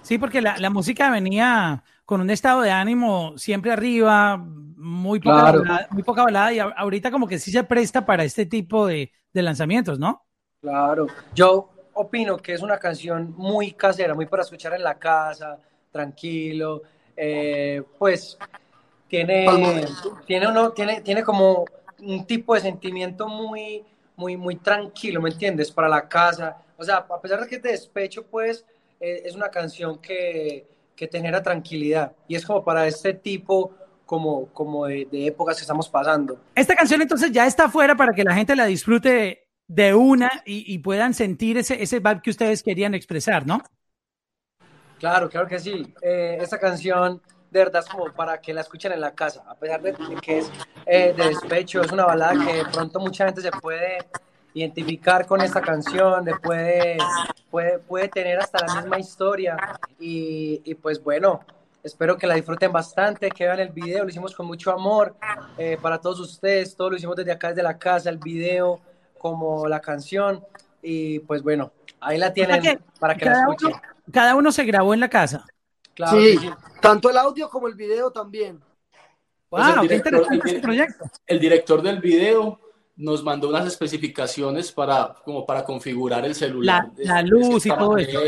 [0.01, 5.43] Sí, porque la, la, música venía con un estado de ánimo siempre arriba, muy poca,
[5.43, 5.61] Claro.
[5.61, 8.87] balada, muy poca balada, y a- ahorita como que sí se presta para este tipo
[8.87, 10.25] de, de lanzamientos, ¿no?
[10.61, 15.57] Claro, yo opino que es una canción muy casera, muy para escuchar en la casa,
[15.91, 16.81] tranquilo,
[17.21, 18.37] eh, pues
[19.09, 19.45] tiene,
[20.25, 21.65] tiene, uno, tiene, tiene como
[21.99, 23.83] un tipo de sentimiento muy,
[24.15, 25.69] muy, muy tranquilo, ¿me entiendes?
[25.69, 28.65] Para la casa, o sea, a pesar de que es de despecho, pues
[29.01, 33.73] eh, es una canción que, que te genera tranquilidad y es como para este tipo
[34.05, 36.39] como, como de, de épocas que estamos pasando.
[36.55, 40.73] Esta canción entonces ya está fuera para que la gente la disfrute de una y,
[40.73, 43.61] y puedan sentir ese, ese vibe que ustedes querían expresar, ¿no?
[44.99, 45.93] Claro, claro que sí.
[46.01, 49.55] Eh, esta canción de verdad es como para que la escuchen en la casa, a
[49.55, 50.51] pesar de que es
[50.85, 53.97] eh, de despecho, es una balada que de pronto mucha gente se puede
[54.53, 56.97] identificar con esta canción, de puede,
[57.49, 59.57] puede, puede tener hasta la misma historia
[59.99, 61.39] y, y, pues bueno,
[61.83, 65.15] espero que la disfruten bastante, que vean el video, lo hicimos con mucho amor
[65.57, 68.79] eh, para todos ustedes, todo lo hicimos desde acá, desde la casa, el video
[69.17, 70.43] como la canción
[70.81, 73.73] y pues bueno, ahí la tienen que para que la escuchen.
[74.11, 75.45] Cada uno se grabó en la casa.
[75.93, 76.37] Claro sí,
[76.81, 78.61] tanto el audio como el video también.
[79.49, 81.05] Pues qué director- interesante el- ese proyecto.
[81.27, 82.59] el director del video
[82.95, 86.89] nos mandó unas especificaciones para, como para configurar el celular.
[86.97, 88.19] La- la luz De y todo eso.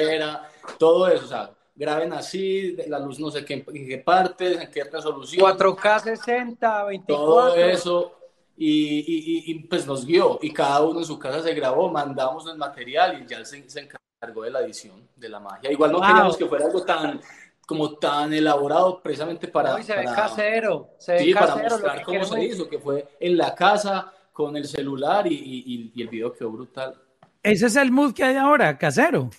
[0.78, 4.70] Todo eso, o sea, graben así, la luz no sé qué, en qué partes, en
[4.72, 5.42] qué resolución.
[5.42, 7.26] 4K 60, 24.
[7.26, 8.16] todo eso.
[8.58, 11.90] Y, y, y, y, pues nos guió y cada uno en su casa se grabó,
[11.90, 15.72] mandamos el material y ya se, se encargó de la edición, de la magia.
[15.72, 16.08] Igual no Wow.
[16.08, 17.20] queríamos que fuera algo tan
[17.66, 20.90] como tan elaborado precisamente para, No, y se ve para- casero.
[21.00, 21.70] Se ve sí, para casero.
[21.70, 25.64] mostrar que cómo se hizo, que fue en la casa con el celular y, y,
[25.66, 27.02] y- y el video quedó brutal.
[27.42, 29.30] Ese es el mood que hay ahora, casero.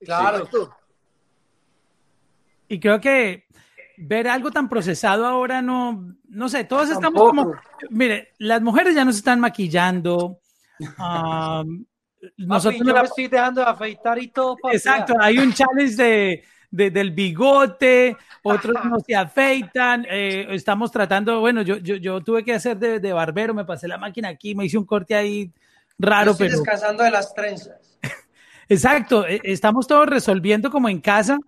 [0.00, 0.38] Claro.
[0.38, 0.76] Exacto.
[2.68, 3.46] Y creo que
[3.96, 7.52] ver algo tan procesado ahora no, no sé, todos estamos como,
[7.88, 10.38] mire, las mujeres ya nos están maquillando.
[10.98, 11.84] um,
[12.20, 14.76] Papi, nosotros yo no la- me estoy dejando de afeitar y todo, papi.
[14.76, 21.40] Exacto, hay un challenge de, de- del bigote, otros no se afeitan, eh, estamos tratando,
[21.40, 24.54] bueno, yo, yo, yo tuve que hacer de, de barbero, me pasé la máquina aquí,
[24.54, 25.52] me hice un corte ahí Yo
[25.98, 27.98] raro, estoy pero descansando de las trenzas.
[28.68, 31.38] exacto, eh, estamos todos resolviendo como en casa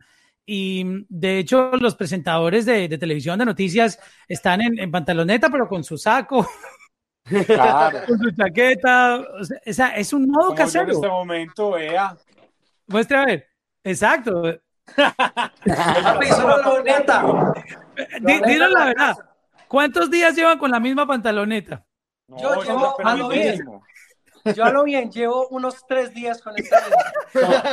[0.44, 5.68] y de hecho los presentadores de, de televisión de noticias están en, en pantaloneta, pero
[5.68, 6.48] con su saco,
[7.46, 7.98] Claro.
[8.06, 10.92] con su chaqueta, o sea, es un modo Como yo en casero.
[10.92, 12.16] este momento, vea.
[12.86, 13.48] Muestre a ver,
[13.84, 14.42] exacto.
[16.36, 16.82] Solo
[18.68, 19.16] la verdad.
[19.68, 21.84] ¿Cuántos días llevan con la misma pantaloneta?
[22.28, 23.52] No, Yo llevo a lo bien.
[23.52, 23.82] mismo.
[24.56, 26.78] Yo a lo bien, llevo unos tres días con esta.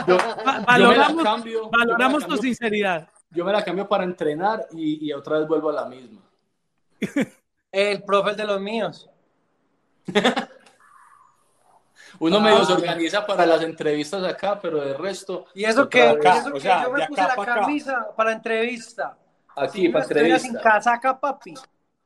[0.08, 0.18] No,
[0.66, 3.10] valoramos cambio, valoramos tu sinceridad.
[3.32, 6.22] yo me la cambio para entrenar y, y otra vez vuelvo a la misma.
[7.72, 9.10] El profe es de los míos.
[12.20, 12.42] Uno Ah.
[12.42, 15.46] medio se organiza para las entrevistas acá, pero de resto.
[15.54, 17.56] Y eso que, acá, eso o que sea, yo me puse la pa' acá.
[17.62, 19.18] camisa para la entrevista.
[19.56, 20.72] Aquí, Si para estuviera sin entrevista.
[20.72, 21.54] casaca, papi.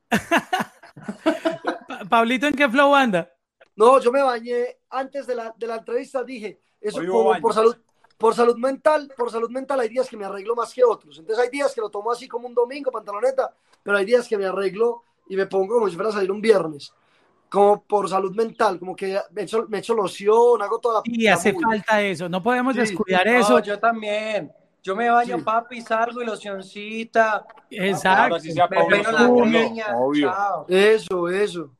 [0.10, 3.32] Pa- Pablito, ¿en qué flow anda?
[3.76, 7.76] No, yo me bañé antes de la, de la entrevista, dije, eso como por salud,
[8.18, 11.18] por salud mental, por salud mental hay días que me arreglo más que otros.
[11.18, 14.38] Entonces hay días que lo tomo así como un domingo, pantaloneta, pero hay días que
[14.38, 16.94] me arreglo y me pongo como si fuera a salir un viernes.
[17.54, 21.02] Como por salud mental, como que me echo, me echo loción, hago toda la...
[21.06, 21.68] Y hace bulla.
[21.68, 22.80] falta eso, no podemos Sí.
[22.80, 23.60] descuidar No, eso.
[23.60, 24.52] yo también.
[24.82, 25.44] Yo me baño, Sí.
[25.44, 27.46] papi, salgo y locioncita.
[27.70, 28.38] Exacto.
[30.68, 31.72] Eso, eso.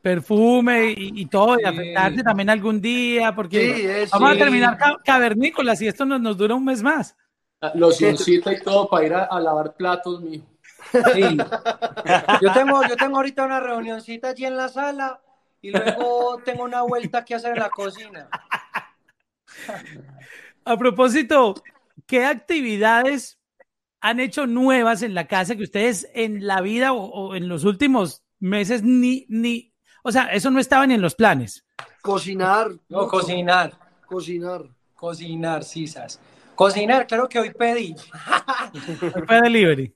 [0.00, 1.64] Perfume y, y todo, y Sí.
[1.66, 4.18] afectarse también algún día, porque Sí, eso.
[4.18, 7.14] vamos a terminar ca- cavernícolas y esto nos, nos dura un mes más.
[7.74, 10.46] Locioncita y todo para ir a, a lavar platos, mijo.
[10.90, 11.36] Sí.
[12.40, 15.20] Yo tengo, yo tengo ahorita una reunioncita allí en la sala
[15.60, 18.28] y luego tengo una vuelta que hacer en la cocina.
[20.64, 21.54] A propósito,
[22.06, 23.38] ¿qué actividades
[24.00, 27.64] han hecho nuevas en la casa que ustedes en la vida o, o en los
[27.64, 31.64] últimos meses ni, ni, o sea, eso no estaba ni en los planes?
[32.02, 32.70] Cocinar.
[32.88, 33.10] No, mucho.
[33.10, 33.72] cocinar.
[34.06, 34.62] Cocinar.
[34.94, 36.20] Cocinar, sisas.
[36.54, 37.94] Cocinar, creo que hoy pedí.
[39.26, 39.94] Fue delivery.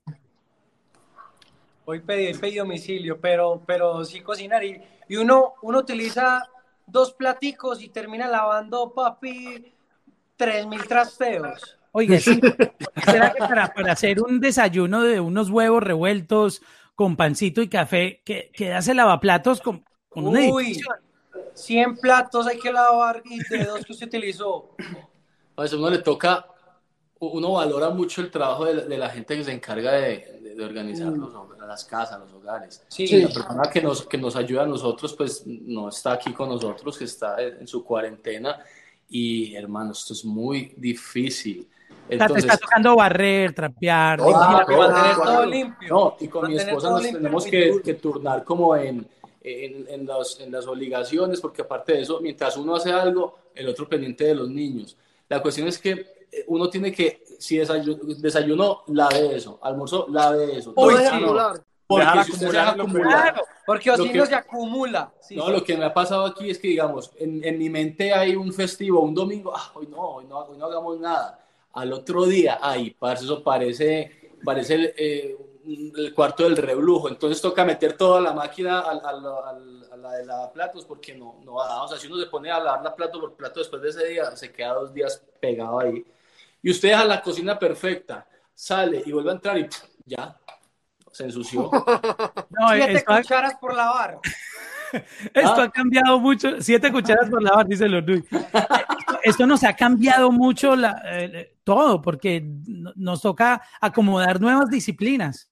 [1.88, 4.64] Hoy pedí, hoy pedí domicilio, pero, pero sí cocinar.
[4.64, 6.42] Y, y uno, uno utiliza
[6.84, 9.72] dos platicos y termina lavando, papi,
[10.36, 11.78] tres mil trasteos.
[11.92, 12.40] Oiga, sí.
[13.04, 16.60] ¿Será que para, para hacer un desayuno de unos huevos revueltos
[16.96, 20.96] con pancito y café, que, que hace lavaplatos con, con una Uy, dedicación?
[21.54, 24.74] 100 platos hay que lavar y de dos que usted utilizó.
[25.54, 26.46] A veces uno le toca,
[27.20, 30.54] uno valora mucho el trabajo de, la- de la gente que se encarga de, de-
[30.54, 32.82] de organizar los hog- las casas, los hogares.
[32.88, 33.06] Sí.
[33.08, 33.22] Sí.
[33.22, 36.96] La persona que nos, que nos ayuda a nosotros, pues no está aquí con nosotros,
[36.96, 38.58] que está en su cuarentena.
[39.08, 41.66] Y hermano, esto es muy difícil.
[41.88, 44.18] Sea, te Entonces, está tocando barrer, trapear.
[44.18, 44.66] Todo, limpiar.
[44.66, 45.24] todo, mantener todo.
[45.24, 45.88] todo limpio.
[45.88, 49.06] No, y con mi esposa nos tenemos que, que turnar como en,
[49.42, 53.68] en, en las, en las obligaciones, porque aparte de eso, mientras uno hace algo, el
[53.68, 54.96] otro pendiente de los niños.
[55.28, 56.15] La cuestión es que
[56.48, 60.72] uno tiene que, si desayuno, desayunó, lave eso, almorzó, lave eso.
[60.76, 61.04] Uy, sí.
[61.06, 61.62] acumular.
[61.88, 65.12] Porque Dejar si usted acumular acumular, Claro, porque si que- no se acumula.
[65.20, 65.52] Sí, no, sí.
[65.52, 68.52] lo que me ha pasado aquí es que, digamos, en, en mi mente hay un
[68.52, 71.38] festivo, un domingo, ah, hoy no, hoy no, hoy no hagamos nada.
[71.74, 75.36] Al otro día, ay, parce, eso parece, parece el, eh,
[75.96, 77.08] el cuarto del reblujo.
[77.08, 80.84] Entonces toca meter toda la máquina a, a la- al- a la de lavar platos
[80.84, 81.54] porque no, no.
[81.54, 84.06] O sea, si uno se pone a lavar la plato por plato después de ese
[84.08, 86.04] día, se queda dos días pegado ahí.
[86.62, 90.36] Y usted deja la cocina perfecta, sale y vuelve a entrar y pff, ya,
[91.12, 91.70] se ensució.
[92.50, 94.18] No, Siete esto, cucharas por lavar.
[95.34, 95.62] esto Ah.
[95.64, 96.60] ha cambiado mucho.
[96.60, 98.24] Siete cucharas por lavar, dice los Luis.
[98.32, 104.68] Esto, esto nos ha cambiado mucho la- eh, todo, porque no- nos toca acomodar nuevas
[104.70, 105.50] disciplinas.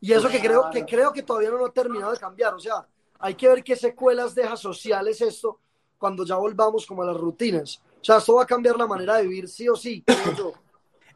[0.00, 2.54] Y eso que creo, que creo que todavía no lo ha terminado de cambiar.
[2.54, 2.86] O sea,
[3.18, 5.58] hay que ver qué secuelas deja sociales esto
[5.98, 7.82] cuando ya volvamos como a las rutinas.
[8.00, 10.52] O sea, esto va a cambiar la manera de vivir sí o sí, creo yo.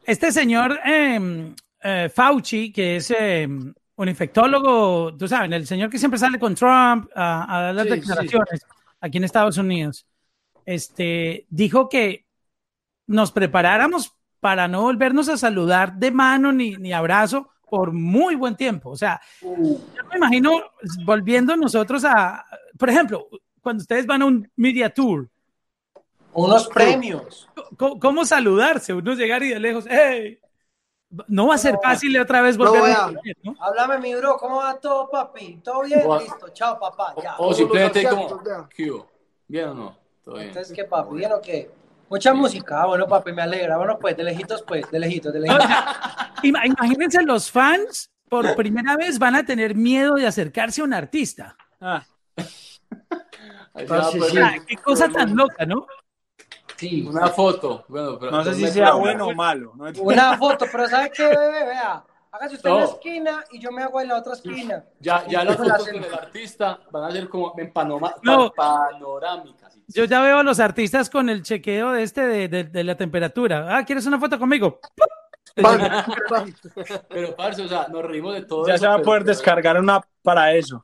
[0.05, 5.97] Este señor eh, eh, Fauci, que es eh, un infectólogo, tú sabes, el señor que
[5.97, 8.65] siempre sale con Trump a, a dar las Sí, declaraciones
[8.99, 10.05] aquí en Estados Unidos,
[10.65, 12.25] este, dijo que
[13.07, 18.55] nos preparáramos para no volvernos a saludar de mano ni, ni abrazo por muy buen
[18.55, 18.89] tiempo.
[18.91, 19.55] O sea, yo
[20.11, 20.61] me imagino
[21.05, 22.45] volviendo nosotros a,
[22.77, 23.27] por ejemplo,
[23.61, 25.29] cuando ustedes van a un media tour,
[26.33, 27.47] Unos premios.
[27.77, 28.93] ¿Cómo, cómo saludarse?
[28.93, 30.39] Uno llegar y de lejos, ¡hey!
[31.27, 33.03] No va a ser fácil otra vez volver vea.
[33.05, 33.55] a ver, ¿no?
[33.59, 35.57] Háblame, mi bro, ¿cómo va todo, papi?
[35.63, 36.01] ¿Todo bien?
[36.01, 37.35] Gua- Listo, chao, papá, ya.
[37.37, 38.67] O simplemente los como.
[38.75, 39.11] ¿qué hubo?
[39.47, 39.97] ¿Bien o no?
[40.23, 40.47] Todo bien.
[40.47, 41.15] Entonces, ¿qué, papi?
[41.15, 41.69] ¿Bien o qué?
[42.09, 42.81] Mucha música.
[42.81, 43.77] Ah, bueno, papi, me alegra.
[43.77, 45.65] Bueno, pues, de lejitos, pues, de lejitos, de lejitos.
[46.43, 50.93] Ima- Imagínense, los fans por primera vez van a tener miedo de acercarse a un
[50.95, 51.55] artista.
[51.79, 52.03] Ah,
[52.37, 54.37] se Ah, sí, sí.
[54.39, 55.85] O qué cosa tan loca, ¿no?
[56.89, 57.01] Sí.
[57.07, 57.85] Una foto.
[57.87, 59.73] Bueno, pero no sé si sea bueno o malo.
[59.75, 59.85] ¿no?
[60.01, 61.65] Una foto, pero ¿sabe qué, bebé?
[61.65, 62.03] Vea.
[62.31, 64.83] Hágase usted en la esquina y yo me hago en la otra esquina.
[64.99, 68.51] Ya, ya las fotos con el artista van a ser como en panoma- No.
[68.51, 69.77] pa- panorámicas.
[69.87, 72.95] Yo ya veo a los artistas con el chequeo de este de, de- de la
[72.95, 73.77] temperatura.
[73.77, 74.79] Ah, ¿quieres una foto conmigo?
[77.09, 79.33] Pero, parce, o sea, nos reímos de todo Ya eso, se va a poder pero
[79.35, 80.83] descargar una para eso.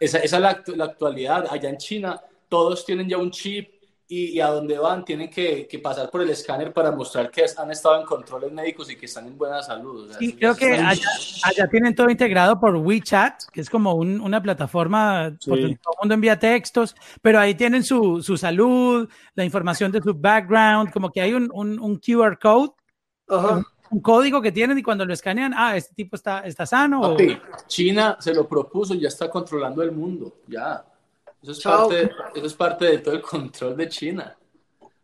[0.00, 1.46] Esa, esa es la, la actualidad.
[1.50, 3.72] Allá en China, todos tienen ya un chip
[4.10, 7.44] y, y a donde van tienen que, que pasar por el escáner para mostrar que
[7.56, 10.04] han estado en controles médicos y que están en buena salud.
[10.04, 11.06] O sea, Sí, creo que allá,
[11.44, 15.50] allá tienen todo integrado por WeChat, que es como un- una plataforma Sí.
[15.50, 19.92] por donde todo el mundo envía textos, pero ahí tienen su, su salud, la información
[19.92, 22.70] de su background, como que hay un, un, un QR code,
[23.28, 23.62] Ajá.
[23.90, 27.00] un código que tienen y cuando lo escanean, ah, este tipo está, está sano.
[27.02, 30.38] o- Papi, China se lo propuso y ya está controlando el mundo.
[30.46, 30.82] Ya.
[31.42, 31.88] Eso es, Chao.
[31.88, 34.36] parte, eso es parte de todo el control de China.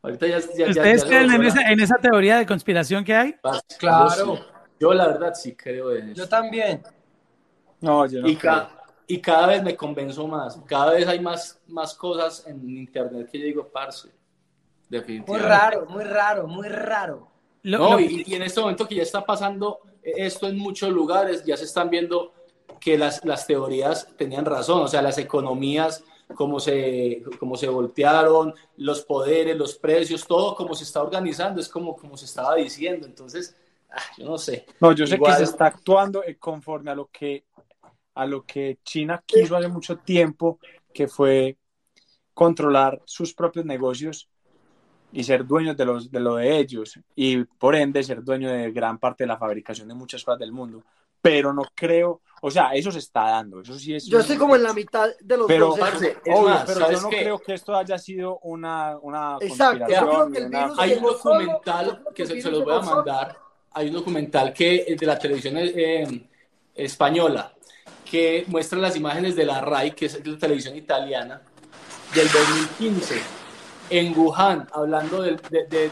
[0.02, 0.38] Ahorita ya.
[0.40, 3.34] ya- ya- ¿Ustedes ya creen en esa, en esa teoría de conspiración que hay?
[3.42, 4.36] la- Claro.
[4.36, 4.38] Yo.
[4.80, 6.28] Yo, la verdad, sí creo en Yo eso.
[6.28, 6.82] también.
[7.80, 8.28] No, yo no.
[8.28, 8.52] Y, creo.
[8.52, 8.70] ca-
[9.06, 10.58] y cada vez me convenzo más.
[10.66, 14.08] Cada vez hay más, más cosas en internet que yo digo, parce.
[15.26, 17.28] Muy raro, muy raro, muy raro.
[17.64, 21.56] no, Y, y, en este momento que ya está pasando esto en muchos lugares, ya
[21.56, 22.32] se están viendo
[22.78, 28.54] que las, las teorías tenían razón, o sea, las economías, cómo se, cómo se voltearon,
[28.76, 33.06] los poderes, los precios, todo como se está organizando, es como, como se estaba diciendo.
[33.06, 33.56] Entonces,
[33.90, 34.66] ah, yo no sé.
[34.80, 37.44] No, yo sé que se está actuando conforme a lo que
[38.14, 40.60] a lo que China quiso hace mucho tiempo,
[40.92, 41.58] que fue
[42.32, 44.28] controlar sus propios negocios
[45.14, 48.72] y ser dueños de, los, de lo de ellos y por ende ser dueño de
[48.72, 50.82] gran parte de la fabricación de muchas cosas del mundo.
[51.22, 54.04] Pero no creo, o sea, eso se está dando, eso sí es.
[54.04, 55.78] Yo estoy como en la mitad de los pero, dos.
[55.78, 59.86] obvio, pero yo no creo que esto haya sido una, una Exacto,
[60.76, 63.38] Hay un documental que se, los voy a mandar,
[63.72, 66.28] hay un documental que de la televisión eh,
[66.74, 67.54] española
[68.04, 71.40] que muestra las imágenes de la RAI, que es la televisión italiana,
[72.14, 73.43] del 2015,
[73.90, 75.40] en Wuhan, hablando del,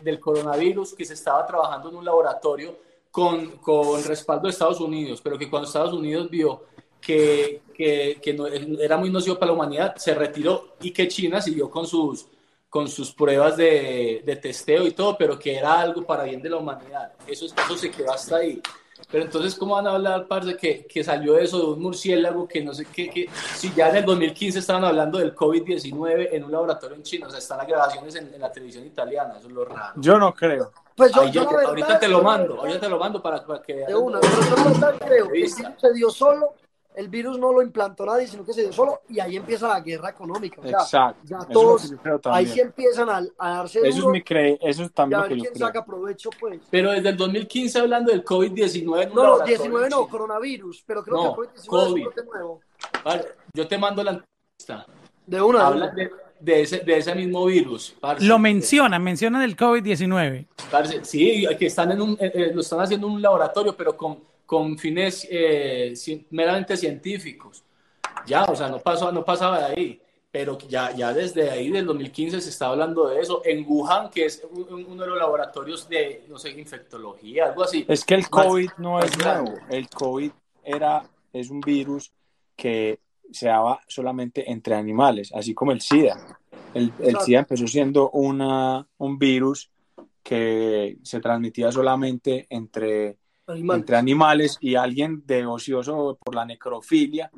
[0.03, 2.77] del coronavirus, que se estaba trabajando en un laboratorio
[3.11, 6.65] con, con, respaldo de Estados Unidos, pero que cuando Estados Unidos vio
[7.01, 11.41] que, que, que no, era muy nocivo para la humanidad, se retiró y que China
[11.43, 12.27] siguió con sus,
[12.71, 16.49] con sus pruebas de, de, testeo y todo, pero que era algo para bien de
[16.49, 17.13] la humanidad.
[17.27, 18.63] Eso, eso se quedó hasta ahí.
[19.13, 22.65] Pero entonces, ¿cómo van a hablar, parce, que, que salió eso de un murciélago que
[22.65, 26.51] no sé qué, que, si ya en el 2015 estaban hablando del COVID-19 en un
[26.51, 29.67] laboratorio en China, o sea, están las grabaciones en, la televisión italiana, eso es lo
[29.67, 29.93] raro.
[29.97, 30.73] Yo no creo.
[30.97, 33.75] Pues yo, yo, ahorita te lo mando, ahorita te lo mando para, para que...
[33.75, 36.55] De una, yo no creo que se dio solo
[36.95, 39.81] el virus no lo implantó nadie, sino que se dio solo y ahí empieza la
[39.81, 40.61] guerra económica.
[40.61, 41.23] O sea, Exacto.
[41.25, 44.93] Ya todos, ahí sí empiezan a, a darse Eso duro, es mi cre eso es
[44.93, 46.61] también y a ver quién saca provecho, pues.
[46.71, 49.13] Pero desde el 2015 hablando del COVID-19.
[49.13, 52.03] No, no, 19 no, coronavirus, pero creo no, que el COVID-19 COVID.
[52.03, 52.61] es un nuevo.
[53.05, 54.87] Vale, yo te mando la entrevista.
[55.27, 55.67] De una.
[55.67, 57.95] Habla de, de, ese, de ese mismo virus.
[58.01, 58.25] Parce.
[58.25, 60.47] Lo mencionan, mencionan el COVID-19.
[61.03, 64.32] Sí, que están en un, eh, eh, lo están haciendo en un laboratorio, pero con
[64.53, 65.95] con fines eh,
[66.29, 67.65] meramente científicos.
[68.27, 71.87] Ya, o sea, no, pasó, no pasaba de ahí, pero ya, ya desde ahí, del
[71.87, 73.41] 2015, se está hablando de eso.
[73.47, 77.87] En Wuhan, que es uno de los laboratorios de, no sé, infectología, algo así.
[77.89, 79.55] Es que el COVID no es nuevo.
[79.71, 82.13] El COVID era, es un virus
[82.55, 86.39] que se daba solamente entre animales, así como el SIDA.
[86.75, 89.71] El, el SIDA empezó siendo una, un virus
[90.23, 93.81] que se transmitía solamente entre Animales.
[93.81, 97.31] entre animales y alguien de ocioso por la necrofilia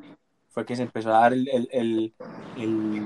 [0.49, 2.13] fue que se empezó a dar el, el, el,
[2.57, 3.01] el,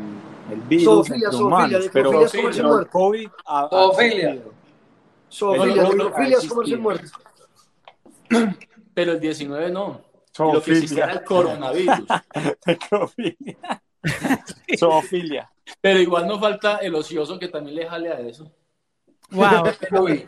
[0.51, 2.89] el virus Zoofilia, entre zoofilia, humanos, pero, el muerto.
[2.91, 4.37] COVID ha- Zoofilia.
[5.31, 6.79] Zoofilia, necrofilia es comerse existido.
[6.81, 7.11] muerto.
[8.93, 10.01] Pero el 19 no.
[10.37, 11.99] Lo que era el coronavirus.
[12.65, 13.57] Necrofilia.
[14.77, 15.49] Zoofilia.
[15.81, 18.51] Pero igual no falta el ocioso que también le jale a eso.
[19.31, 19.63] Wow.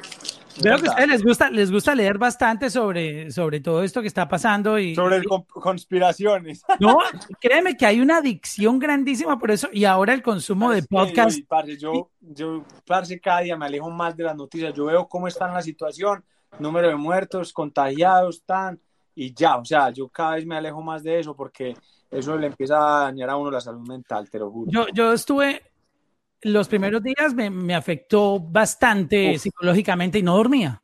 [0.62, 4.08] Veo que a ustedes les gusta, les gusta leer bastante sobre, sobre todo esto que
[4.08, 6.64] está pasando y, Sobre el conspiraciones.
[6.80, 6.98] no,
[7.40, 11.38] créeme que hay una adicción grandísima por eso y ahora el consumo de Sí, podcast.
[11.38, 14.74] y, parce, yo, yo, parce, cada día me alejo más de las noticias.
[14.74, 16.24] Yo veo cómo está la situación,
[16.60, 18.80] número de muertos, contagiados, tan,
[19.16, 21.76] y ya, o sea, yo cada vez me alejo más de eso porque
[22.10, 24.72] eso le empieza a dañar a uno la salud mental, te lo juro.
[24.72, 25.70] Yo, yo estuve
[26.43, 29.41] los primeros días me, me afectó bastante Uf.
[29.41, 30.82] psicológicamente y no dormía.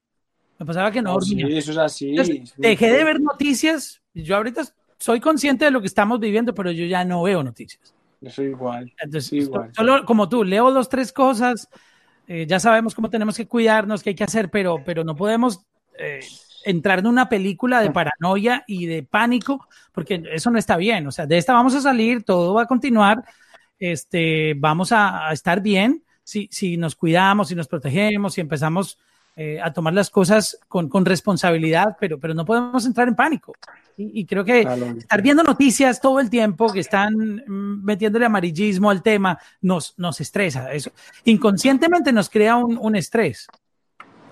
[0.60, 1.48] Me pasaba que no, No, dormía.
[1.48, 2.10] sí, eso es así.
[2.10, 4.02] Entonces, dejé de ver noticias.
[4.14, 4.64] Yo ahorita
[5.00, 7.94] soy consciente de lo que estamos viviendo, pero yo ya no veo noticias.
[8.22, 8.92] Yo soy igual.
[9.00, 9.72] Entonces, igual.
[9.76, 11.68] solo como tú, leo dos, tres cosas.
[12.28, 15.62] eh, ya sabemos cómo tenemos que cuidarnos, qué hay que hacer, pero, pero no podemos
[16.00, 16.20] eh,
[16.66, 21.06] entrar en una película de paranoia y de pánico, porque eso no está bien.
[21.08, 23.24] O sea, de esta vamos a salir, todo va a continuar,
[23.80, 28.98] este, vamos a, a estar bien si, si nos cuidamos, si nos protegemos, si empezamos
[29.36, 33.54] eh, a tomar las cosas con, con responsabilidad, pero, pero no podemos entrar en pánico.
[33.96, 34.86] Y, y creo que Claro.
[34.98, 40.20] estar viendo noticias todo el tiempo que están mm, metiéndole amarillismo al tema nos, nos
[40.22, 40.74] estresa.
[40.74, 40.92] Eso
[41.24, 43.48] inconscientemente nos crea un, un estrés.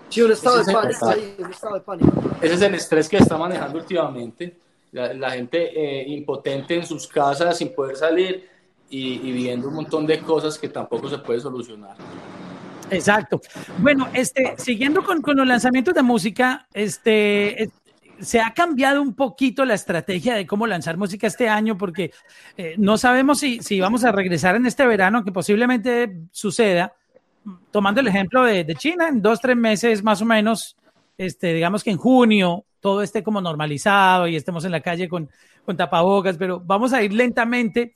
[0.10, 1.08] Sí, un estado de pánico.
[1.40, 2.12] un estado de pánico.
[2.42, 4.56] Ese es el estrés que está manejando últimamente.
[4.92, 8.50] La, la gente eh, impotente en sus casas sin poder salir
[8.90, 11.96] y, y viendo un montón de cosas que tampoco se puede solucionar.
[12.90, 13.42] Exacto.
[13.80, 17.70] Bueno, este, siguiendo con, con los lanzamientos de música, este, eh,
[18.20, 22.12] se ha cambiado un poquito la estrategia de cómo lanzar música este año porque
[22.58, 26.94] eh, no sabemos si, si vamos a regresar en este verano, que posiblemente suceda.
[27.72, 30.76] Tomando el ejemplo de, de China, en dos, tres meses más o menos,
[31.18, 35.30] este, digamos que en junio todo esté como normalizado y estemos en la calle con,
[35.66, 37.96] con tapabocas, pero vamos a ir lentamente.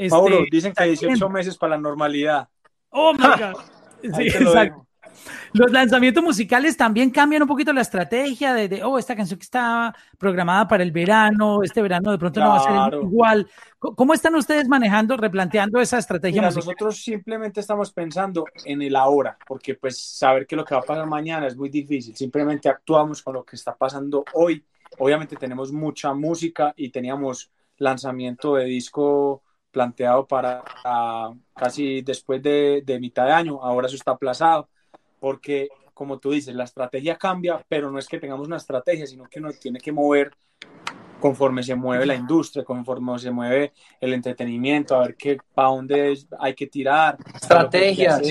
[0.00, 2.48] Este, Mauro, dicen que hay 18 meses para la normalidad.
[2.88, 3.60] Oh my God.
[4.16, 4.86] Sí, exacto.
[5.52, 9.94] Los lanzamientos musicales también cambian un poquito la estrategia de, oh, esta canción que estaba
[10.16, 13.46] programada para el verano, este verano de pronto no va a ser igual.
[13.78, 19.74] ¿Cómo están ustedes manejando, replanteando esa estrategia Nosotros simplemente estamos pensando en el ahora, porque
[19.74, 22.16] pues saber qué es lo que va a pasar mañana es muy difícil.
[22.16, 24.64] Simplemente actuamos con lo que está pasando hoy.
[24.96, 30.62] Obviamente tenemos mucha música y teníamos lanzamiento de disco planteado para
[31.54, 33.62] casi después de, de mitad de año.
[33.62, 34.68] Ahora eso está aplazado
[35.18, 35.68] porque
[36.00, 39.38] como tú dices, la estrategia cambia, pero no es que tengamos una estrategia, sino que
[39.38, 40.32] uno tiene que mover
[41.20, 46.18] conforme se mueve la industria, conforme se mueve el entretenimiento, a ver qué, para dónde
[46.38, 47.18] hay que tirar.
[47.34, 48.22] Estrategias.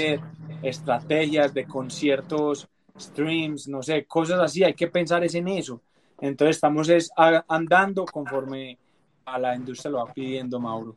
[0.63, 2.67] estrategias de conciertos,
[2.99, 5.79] streams, no sé, cosas así, hay que pensar es en eso.
[6.19, 7.11] Entonces estamos es
[7.47, 8.79] andando conforme
[9.25, 10.95] a la industria lo va pidiendo Mauro.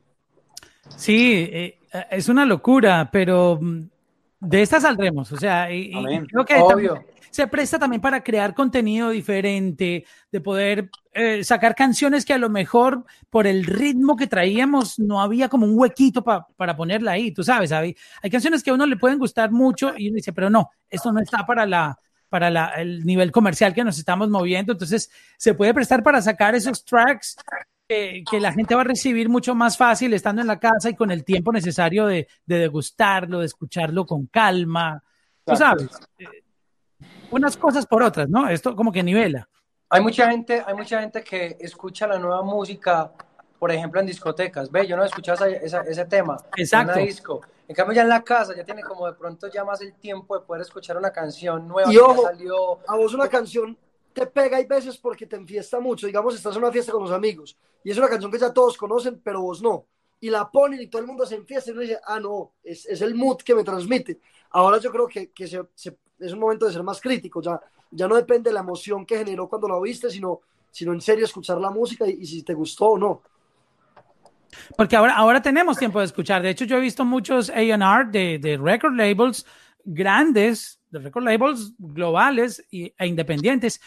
[0.96, 1.78] Sí, eh,
[2.10, 3.82] es una locura, pero mm,
[4.40, 5.92] de esta saldremos, o sea, y,
[6.26, 6.56] creo que
[7.30, 12.50] se presta también para crear contenido diferente, de poder eh, sacar canciones que a lo
[12.50, 17.42] mejor por el ritmo que traíamos no había como un huequito para ponerla ahí, tú
[17.42, 20.50] sabes, hay, hay canciones que a uno le pueden gustar mucho y uno dice, pero
[20.50, 24.72] no, esto no está para la para la, el nivel comercial que nos estamos moviendo,
[24.72, 27.36] entonces se puede prestar para sacar esos tracks
[28.30, 31.10] que, la gente va a recibir mucho más fácil estando en la casa y con
[31.10, 35.02] el tiempo necesario de, degustarlo, de escucharlo con calma.
[35.44, 35.88] Tú sabes,
[36.18, 36.26] eh,
[37.30, 38.48] unas cosas por otras, ¿no?
[38.48, 39.48] Esto como que nivela.
[39.88, 43.12] Hay mucha gente, hay mucha gente que escucha la nueva música,
[43.58, 44.70] por ejemplo, en discotecas.
[44.70, 46.36] Ve, yo no he escuchado ese tema.
[46.56, 46.98] Exacto.
[46.98, 47.40] En disco.
[47.68, 50.38] En cambio, ya en la casa ya tiene como de pronto ya más el tiempo
[50.38, 52.78] de poder escuchar una canción nueva y que salió.
[52.86, 53.76] A vos una canción
[54.12, 56.06] te pega hay veces porque te enfiesta mucho.
[56.06, 58.76] Digamos, estás en una fiesta con los amigos y es una canción que ya todos
[58.76, 59.86] conocen, pero vos no.
[60.20, 62.86] Y la ponen y todo el mundo se enfiesta y uno dice, ah, no, es,
[62.86, 64.20] es el mood que me transmite.
[64.50, 65.60] Ahora yo creo que, que se,
[66.18, 67.42] es un momento de ser más crítico.
[67.42, 67.60] Ya,
[67.90, 70.40] ya no depende de la emoción que generó cuando la oíste, sino,
[70.70, 73.22] sino en serio escuchar la música y, si te gustó o no.
[74.76, 76.42] Porque ahora, ahora tenemos tiempo de escuchar.
[76.42, 79.46] De hecho, yo he visto muchos AR de, de record labels
[79.84, 83.80] grandes, de record labels globales e independientes,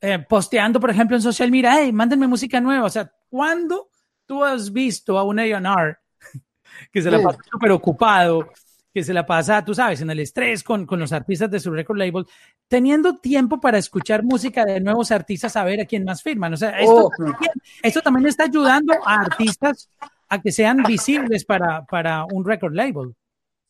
[0.00, 2.86] eh, posteando, por ejemplo, en social media, hey, mándenme música nueva.
[2.86, 3.88] O sea, ¿cuándo
[4.24, 5.96] tú has visto a un A&R
[6.92, 8.48] que se la pasa súper ocupado,
[8.92, 11.72] que se la pasa, tú sabes, en el estrés con, con los artistas de su
[11.72, 12.26] record label,
[12.68, 16.54] teniendo tiempo para escuchar música de nuevos artistas, a ver a quién más firman?
[16.54, 18.00] O sea, esto, oh.
[18.02, 19.90] también, está ayudando a artistas
[20.28, 23.14] a que sean visibles para, para un record label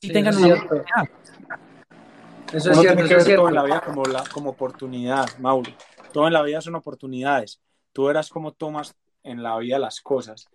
[0.02, 0.56] y tengan una
[2.52, 5.72] Eso es cierto, tiene que ver todo en la vida como, la, como oportunidad, Mauro.
[6.12, 7.60] Todo en la vida son oportunidades.
[7.92, 10.48] Tú verás cómo tomas en la vida las cosas.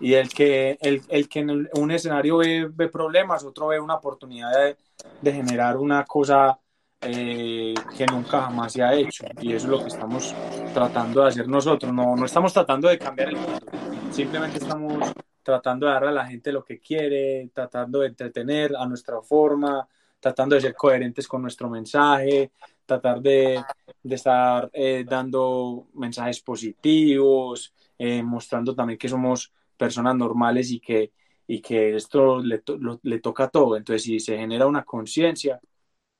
[0.00, 3.94] Y el que, el, el que en un escenario ve, ve, problemas, otro ve una
[3.94, 4.76] oportunidad de,
[5.22, 6.58] de generar una cosa
[7.00, 9.24] eh, que nunca jamás se ha hecho.
[9.40, 10.34] Y eso es lo que estamos
[10.74, 11.92] tratando de hacer nosotros.
[11.92, 13.60] No, no estamos tratando de cambiar el mundo.
[14.10, 18.86] Simplemente estamos tratando de darle a la gente lo que quiere, tratando de entretener a
[18.86, 19.86] nuestra forma,
[20.26, 22.52] tratando de ser coherentes con nuestro mensaje,
[22.84, 23.66] tratar de,
[24.02, 31.12] de estar eh, dando mensajes positivos, eh, mostrando también que somos personas normales y que,
[31.46, 32.62] y que esto le,
[33.02, 33.76] le toca todo.
[33.76, 35.60] Entonces, si se genera una conciencia,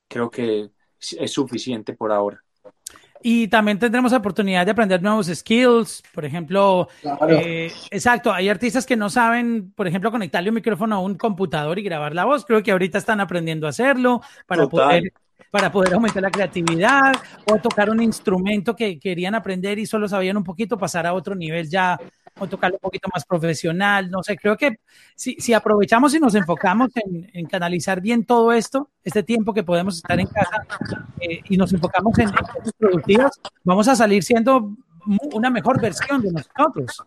[0.07, 0.71] creo que
[1.19, 2.43] es suficiente por ahora.
[3.29, 6.87] Y también tendremos oportunidad de aprender nuevos skills, por ejemplo,
[7.27, 11.77] eh, exacto, hay artistas que no saben, por ejemplo, conectarle un micrófono a un computador
[11.77, 15.11] y grabar la voz, creo que ahorita están aprendiendo a hacerlo para poder
[15.51, 17.15] para poder aumentar la creatividad
[17.51, 21.35] o tocar un instrumento que querían aprender y solo sabían un poquito, pasar a otro
[21.35, 21.99] nivel ya
[22.39, 24.09] o tocarlo un poquito más profesional.
[24.09, 24.79] No sé, creo que
[25.15, 29.63] si, si aprovechamos y nos enfocamos en, en, canalizar bien todo esto, este tiempo que
[29.63, 30.65] podemos estar en casa
[31.19, 33.31] eh, y nos enfocamos en, cosas productivas,
[33.63, 34.71] vamos a salir siendo
[35.33, 37.03] una mejor versión de nosotros.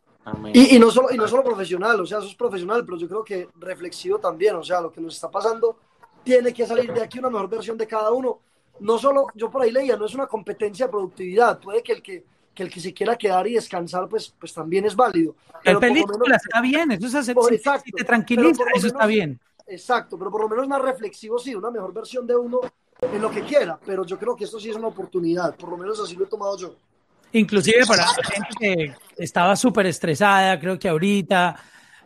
[0.53, 3.09] Y, y, no solo, y no solo profesional, o sea, eso es profesional, pero yo
[3.09, 5.79] creo que reflexivo también, o sea, lo que nos está pasando
[6.23, 8.41] tiene que salir de aquí una mejor versión de cada uno.
[8.81, 12.03] No solo, yo por ahí leía, no es una competencia de productividad, puede que el
[12.03, 12.25] que,
[12.61, 15.35] que el que se quiera quedar y descansar, pues, pues también es válido.
[15.65, 19.41] Pero el película está bien, eso es hacer, exacto, si te tranquiliza, eso está bien.
[19.67, 22.61] Exacto, pero por lo menos más reflexivo, sí, una mejor versión de uno
[23.01, 25.79] en lo que quiera, pero yo creo que esto sí es una oportunidad, por lo
[25.79, 26.75] menos así lo he tomado yo.
[27.33, 31.57] Inclusive para la gente que estaba súper estresada, creo que ahorita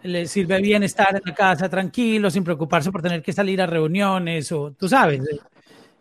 [0.04, 3.66] le sirve bien estar en la casa tranquilo, sin preocuparse por tener que salir a
[3.66, 5.20] reuniones o tú sabes.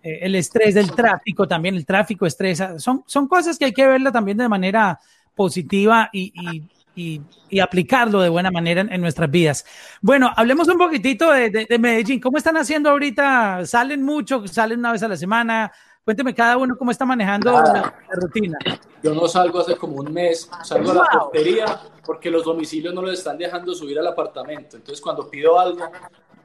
[0.03, 2.77] Eh, el estrés del tráfico, también el tráfico estresa.
[2.77, 4.99] Son, son cosas que hay que verla también de manera
[5.33, 6.63] positiva y, y,
[6.95, 9.65] y, y aplicarlo de buena manera en, en, nuestras vidas.
[10.01, 12.19] Bueno, hablemos un poquitito de, de, de, Medellín.
[12.19, 13.65] ¿Cómo están haciendo ahorita?
[13.65, 14.45] ¿Salen mucho?
[14.47, 15.71] ¿Salen una vez a la semana?
[16.03, 18.57] Cuénteme cada uno cómo está manejando la, la, rutina.
[19.01, 21.01] Yo no salgo hace como un mes, salgo wow.
[21.01, 24.75] a la portería porque los domicilios no los están dejando subir al apartamento.
[24.75, 25.89] Entonces cuando pido algo,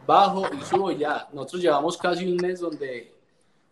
[0.06, 1.28] bajo y subo ya.
[1.32, 3.17] Nosotros llevamos casi un mes donde,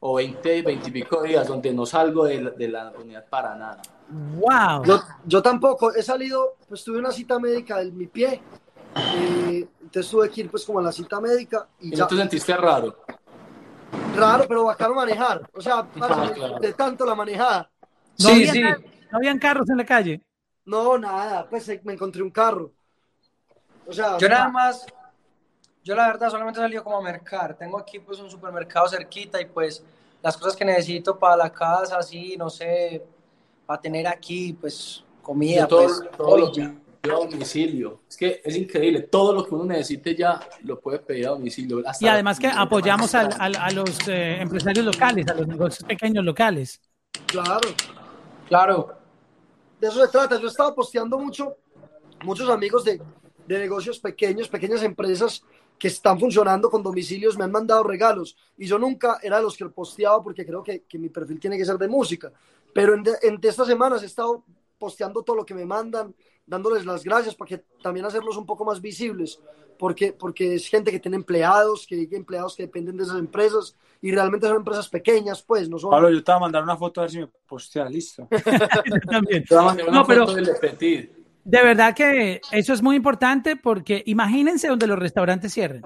[0.01, 3.55] o 20, 20 y pico días, donde no salgo de la, de la unidad para
[3.57, 3.81] nada.
[4.09, 4.85] ¡Wow!
[4.85, 8.41] Yo, yo, tampoco, he salido, pues tuve una cita médica de mi pie,
[8.95, 11.69] eh, entonces tuve que ir pues como a la cita médica.
[11.81, 12.05] ¿Y, ¿Y ya...
[12.05, 12.97] no te sentiste raro?
[14.15, 16.59] Raro, pero bacano manejar, o sea, ah, claro.
[16.61, 17.71] de tanto la manejada.
[18.19, 18.63] No sí, sí.
[18.63, 20.23] ¿No habían carros en la calle?
[20.65, 22.73] No, nada, pues me encontré un carro.
[23.87, 24.85] O sea, yo nada más,
[25.87, 27.57] yo la verdad solamente he salido como a mercar.
[27.57, 29.84] Tengo aquí pues un supermercado cerquita y pues
[30.20, 33.05] las cosas que necesito para la casa, así, no sé,
[33.64, 38.01] para tener aquí, pues comida, yo todo, pues, todo lo que a domicilio.
[38.09, 41.80] Es que es increíble, todo lo que uno necesite ya lo puede pedir a domicilio.
[41.87, 45.84] Hasta y además que apoyamos al, al, a los eh, empresarios locales, a los negocios
[45.84, 46.80] pequeños locales.
[47.26, 47.68] Claro,
[48.49, 48.99] claro.
[49.80, 50.41] De eso se trata.
[50.41, 51.59] Yo estaba posteando mucho,
[52.24, 53.01] muchos amigos de,
[53.47, 55.45] de negocios pequeños, pequeñas empresas
[55.79, 59.57] que están funcionando con domicilios me han mandado regalos y yo nunca era de los
[59.57, 62.33] que posteaba porque creo que, que mi perfil tiene que ser de música,
[62.72, 64.45] pero en, de, en de estas semanas he estado
[64.79, 66.14] posteando todo lo que me mandan,
[66.47, 69.41] dándoles las gracias para que también hacerlos un poco más visibles,
[69.79, 73.74] porque, porque es gente que tiene empleados, que hay empleados que dependen de esas empresas
[74.01, 75.91] y realmente son empresas pequeñas, pues no son...
[75.91, 78.29] Pablo, yo te voy a mandar una foto a ver si me postea, listo.
[79.11, 79.45] también.
[79.45, 80.27] Te voy a mandar una no, pero...
[80.27, 81.16] foto del petit.
[81.47, 85.83] De verdad que eso es muy importante porque imagínense donde los restaurantes cierren.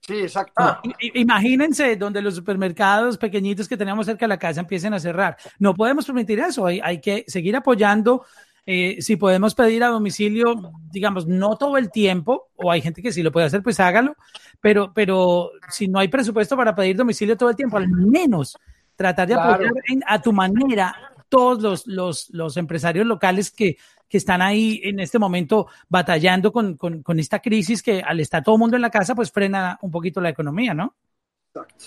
[0.00, 0.52] Sí, exacto.
[0.58, 0.82] Ah,
[1.14, 5.38] imagínense donde los supermercados pequeñitos que tenemos cerca de la casa empiecen a cerrar.
[5.58, 6.66] No podemos permitir eso.
[6.66, 8.26] Hay, hay que seguir apoyando.
[8.66, 13.12] Eh, si podemos pedir a domicilio, digamos, no todo el tiempo, o hay gente que
[13.12, 14.14] sí lo puede hacer, pues hágalo.
[14.60, 18.58] Pero, pero si no hay presupuesto para pedir domicilio todo el tiempo, al menos
[18.94, 19.54] tratar de claro.
[19.54, 20.94] apoyar en, a tu manera
[21.30, 26.76] todos los, los, los empresarios locales que, que están ahí en este momento batallando con,
[26.76, 29.78] con, con, esta crisis que al estar todo el mundo en la casa, pues frena
[29.82, 30.94] un poquito la economía, ¿no?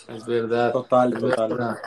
[0.08, 0.72] Es verdad.
[0.72, 1.78] Total, total.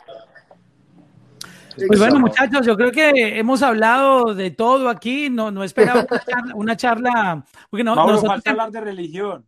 [1.87, 5.31] Pues bueno, muchachos, yo creo que hemos hablado de todo aquí.
[5.31, 7.95] No, no esperaba una charla, una charla porque no.
[7.95, 8.35] Mauro, nosotros...
[8.35, 9.47] falta hablar de religión.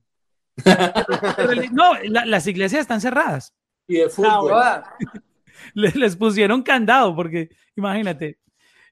[1.73, 3.55] no, la, las iglesias están cerradas.
[3.87, 4.53] Y de fútbol.
[5.75, 8.39] les, les pusieron candado porque, imagínate,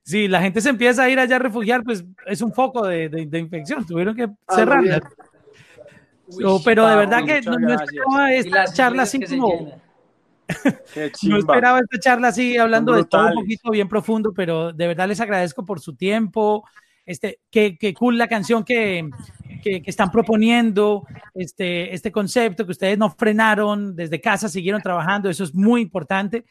[0.03, 3.09] si la gente se empieza a ir allá a refugiar, pues es un foco de,
[3.09, 3.87] de, de infección.
[3.87, 5.01] Tuvieron que cerrarla.
[6.45, 9.81] Oh, pero de verdad que no, no, esperaba esta charla así como.
[11.23, 15.09] no esperaba esta charla así hablando de todo un poquito bien profundo, pero de verdad
[15.09, 16.65] les agradezco por su tiempo.
[17.05, 19.11] Este, qué, qué cool la canción que,
[19.63, 25.29] que, que, están proponiendo, este, este concepto que ustedes no frenaron desde casa, siguieron trabajando,
[25.29, 26.45] eso es muy importante.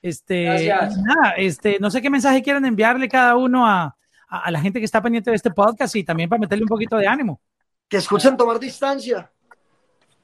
[0.00, 3.96] Este, nada, este, no sé qué mensaje quieran enviarle cada uno a,
[4.28, 6.68] a, a, la gente que está pendiente de este podcast y también para meterle un
[6.68, 7.40] poquito de ánimo.
[7.88, 9.30] Que escuchen tomar distancia.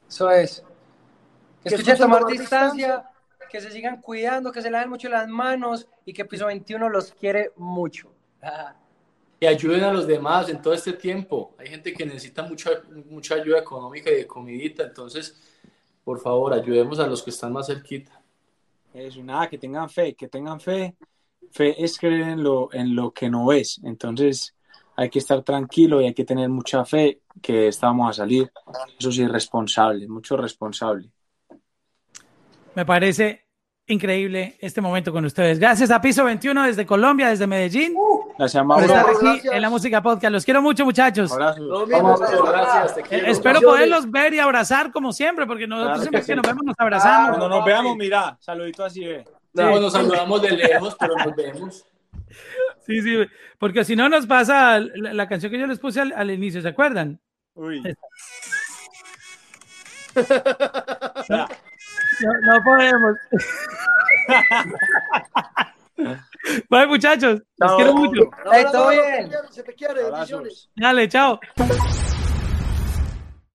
[0.08, 0.62] Eso es.
[1.62, 3.10] Que, que escuchen tomar, tomar distancia, distancia,
[3.50, 7.12] que se sigan cuidando, que se laven mucho las manos y que Piso 21 los
[7.12, 8.12] quiere mucho.
[9.40, 11.54] Y ayuden a los demás en todo este tiempo.
[11.58, 12.70] Hay gente que necesita mucha,
[13.06, 15.40] mucha ayuda económica y de comidita, entonces,
[16.04, 18.23] por favor, ayudemos a los que están más cerquita.
[18.94, 20.94] Eso, nada, que tengan fe, que tengan fe.
[21.50, 23.80] Fe es creer en lo, en lo que no ves.
[23.82, 24.54] Entonces
[24.96, 28.50] hay que estar tranquilo y hay que tener mucha fe que estamos a salir.
[28.98, 31.10] Eso sí, responsable, mucho responsable.
[32.76, 33.46] Me parece
[33.88, 35.58] increíble este momento con ustedes.
[35.58, 37.94] Gracias a Piso 21 desde Colombia, desde Medellín.
[38.36, 38.86] Gracias, Mauro.
[38.86, 39.54] Por estar aquí gracias.
[39.54, 40.32] en la música podcast.
[40.32, 41.32] Los quiero mucho, muchachos.
[41.32, 41.88] Abrazos.
[41.88, 42.98] Vamos, gracias.
[43.10, 46.32] Eh, espero poderlos ver y abrazar como siempre, porque nosotros claro siempre que, sí.
[46.32, 47.28] que nos vemos nos abrazamos.
[47.38, 49.24] Cuando nos veamos, mira, saludito así ve.
[49.52, 49.80] No, sí.
[49.80, 51.86] nos saludamos de lejos, pero nos vemos.
[52.84, 53.16] Sí, sí,
[53.58, 56.60] porque si no nos pasa la, la, canción que yo les puse al, al inicio,
[56.60, 57.18] ¿se acuerdan?
[57.54, 57.80] Uy.
[60.20, 60.22] No,
[61.28, 61.46] no,
[62.42, 63.16] no podemos.
[66.70, 67.42] Bye, muchachos.
[67.56, 68.30] Los quiero mucho.
[68.52, 69.30] Hey, todo bien.
[69.50, 70.04] Se te quiere.
[70.04, 70.70] Bendiciones.
[70.76, 71.40] Dale, chao.